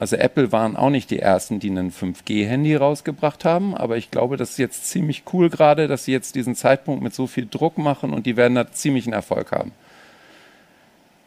Also 0.01 0.17
Apple 0.17 0.53
waren 0.53 0.77
auch 0.77 0.91
nicht 0.91 1.11
die 1.11 1.19
ersten, 1.19 1.59
die 1.59 1.71
ein 1.71 1.91
5G-Handy 1.93 2.77
rausgebracht 2.77 3.45
haben, 3.45 3.77
aber 3.77 3.97
ich 3.97 4.11
glaube, 4.11 4.37
das 4.37 4.51
ist 4.51 4.59
jetzt 4.59 4.87
ziemlich 4.87 5.25
cool 5.33 5.51
gerade, 5.51 5.89
dass 5.89 6.05
sie 6.05 6.13
jetzt 6.13 6.37
diesen 6.37 6.55
Zeitpunkt 6.55 7.03
mit 7.03 7.15
so 7.15 7.27
viel 7.27 7.49
Druck 7.51 7.79
machen 7.79 8.13
und 8.13 8.27
die 8.27 8.37
werden 8.37 8.55
da 8.55 8.71
ziemlichen 8.71 9.13
Erfolg 9.13 9.51
haben. 9.51 9.73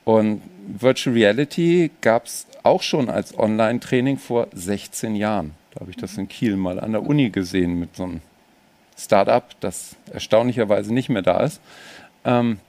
Und 0.04 0.42
Virtual 0.68 1.16
Reality 1.16 1.92
gab 2.02 2.26
es 2.26 2.48
auch 2.64 2.82
schon 2.82 3.10
als 3.10 3.38
Online-Training 3.38 4.18
vor 4.18 4.48
16 4.54 5.16
Jahren. 5.16 5.54
Da 5.74 5.82
habe 5.82 5.92
ich 5.92 5.98
das 5.98 6.18
in 6.18 6.28
Kiel 6.28 6.58
mal 6.58 6.80
an 6.80 6.92
der 6.92 7.04
Uni 7.04 7.30
gesehen 7.30 7.80
mit 7.80 7.96
so 7.96 8.04
einem 8.04 8.22
Startup, 8.98 9.44
das 9.60 9.96
erstaunlicherweise 10.12 10.94
nicht 10.94 11.10
mehr 11.10 11.22
da 11.22 11.40
ist. 11.42 11.62
Ähm, 12.26 12.60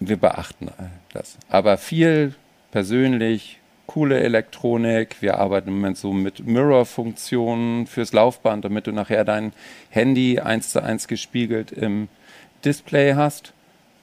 wir 0.00 0.16
beachten 0.16 0.70
das. 1.12 1.38
Aber 1.48 1.76
viel 1.76 2.34
persönlich, 2.72 3.60
coole 3.86 4.20
Elektronik. 4.20 5.16
Wir 5.20 5.38
arbeiten 5.38 5.68
im 5.68 5.76
Moment 5.76 5.98
so 5.98 6.12
mit 6.12 6.46
Mirror-Funktionen 6.46 7.86
fürs 7.86 8.12
Laufband, 8.12 8.64
damit 8.64 8.86
du 8.86 8.92
nachher 8.92 9.24
dein 9.24 9.52
Handy 9.90 10.40
eins 10.40 10.70
zu 10.70 10.82
eins 10.82 11.06
gespiegelt 11.06 11.70
im 11.70 12.08
Display 12.64 13.14
hast 13.14 13.52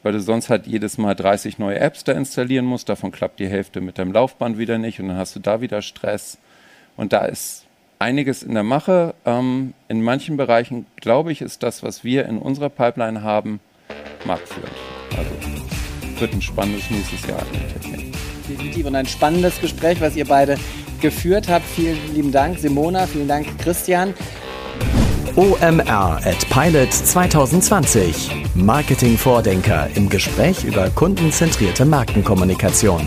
weil 0.04 0.14
du 0.14 0.20
sonst 0.20 0.50
halt 0.50 0.68
jedes 0.68 0.98
Mal 0.98 1.16
30 1.16 1.60
neue 1.60 1.80
Apps 1.80 2.04
da 2.04 2.14
installieren 2.14 2.66
musst. 2.66 2.90
Davon 2.90 3.12
klappt 3.12 3.40
die 3.40 3.48
Hälfte 3.48 3.82
mit 3.82 3.98
deinem 3.98 4.12
Laufband 4.12 4.58
wieder 4.58 4.78
nicht 4.78 5.00
und 5.00 5.10
dann 5.10 5.18
hast 5.18 5.36
du 5.36 5.40
da 5.40 5.62
wieder 5.62 5.82
Stress. 5.82 6.38
Und 6.98 7.14
da 7.14 7.26
ist 7.26 7.66
einiges 8.00 8.44
in 8.44 8.54
der 8.54 8.64
Mache. 8.64 9.14
Ähm, 9.26 9.74
in 9.88 10.02
manchen 10.02 10.38
Bereichen, 10.38 10.86
glaube 10.96 11.32
ich, 11.32 11.42
ist 11.42 11.64
das, 11.64 11.84
was 11.84 12.04
wir 12.04 12.26
in 12.26 12.40
unserer 12.40 12.70
Pipeline 12.70 13.22
haben, 13.22 13.60
marktführend. 14.26 14.74
Also 15.18 15.32
wird 16.20 16.34
ein 16.34 16.42
spannendes 16.42 16.90
nächstes 16.90 17.26
Jahr 17.28 17.42
in 17.52 17.60
der 17.60 17.82
Technik. 17.82 18.16
Definitiv 18.48 18.86
und 18.86 18.96
ein 18.96 19.06
spannendes 19.06 19.60
Gespräch, 19.62 20.02
was 20.02 20.16
ihr 20.16 20.26
beide 20.26 20.58
geführt 21.02 21.48
habt. 21.48 21.66
Vielen 21.66 21.98
lieben 22.14 22.32
Dank, 22.32 22.60
Simona, 22.60 23.08
vielen 23.08 23.28
Dank, 23.28 23.48
Christian. 23.60 24.14
OMR 25.36 26.20
at 26.26 26.46
Pilot 26.50 26.92
2020. 26.92 28.32
Marketing-Vordenker 28.56 29.88
im 29.96 30.10
Gespräch 30.10 30.66
über 30.66 30.90
kundenzentrierte 30.90 31.86
Markenkommunikation. 31.86 33.02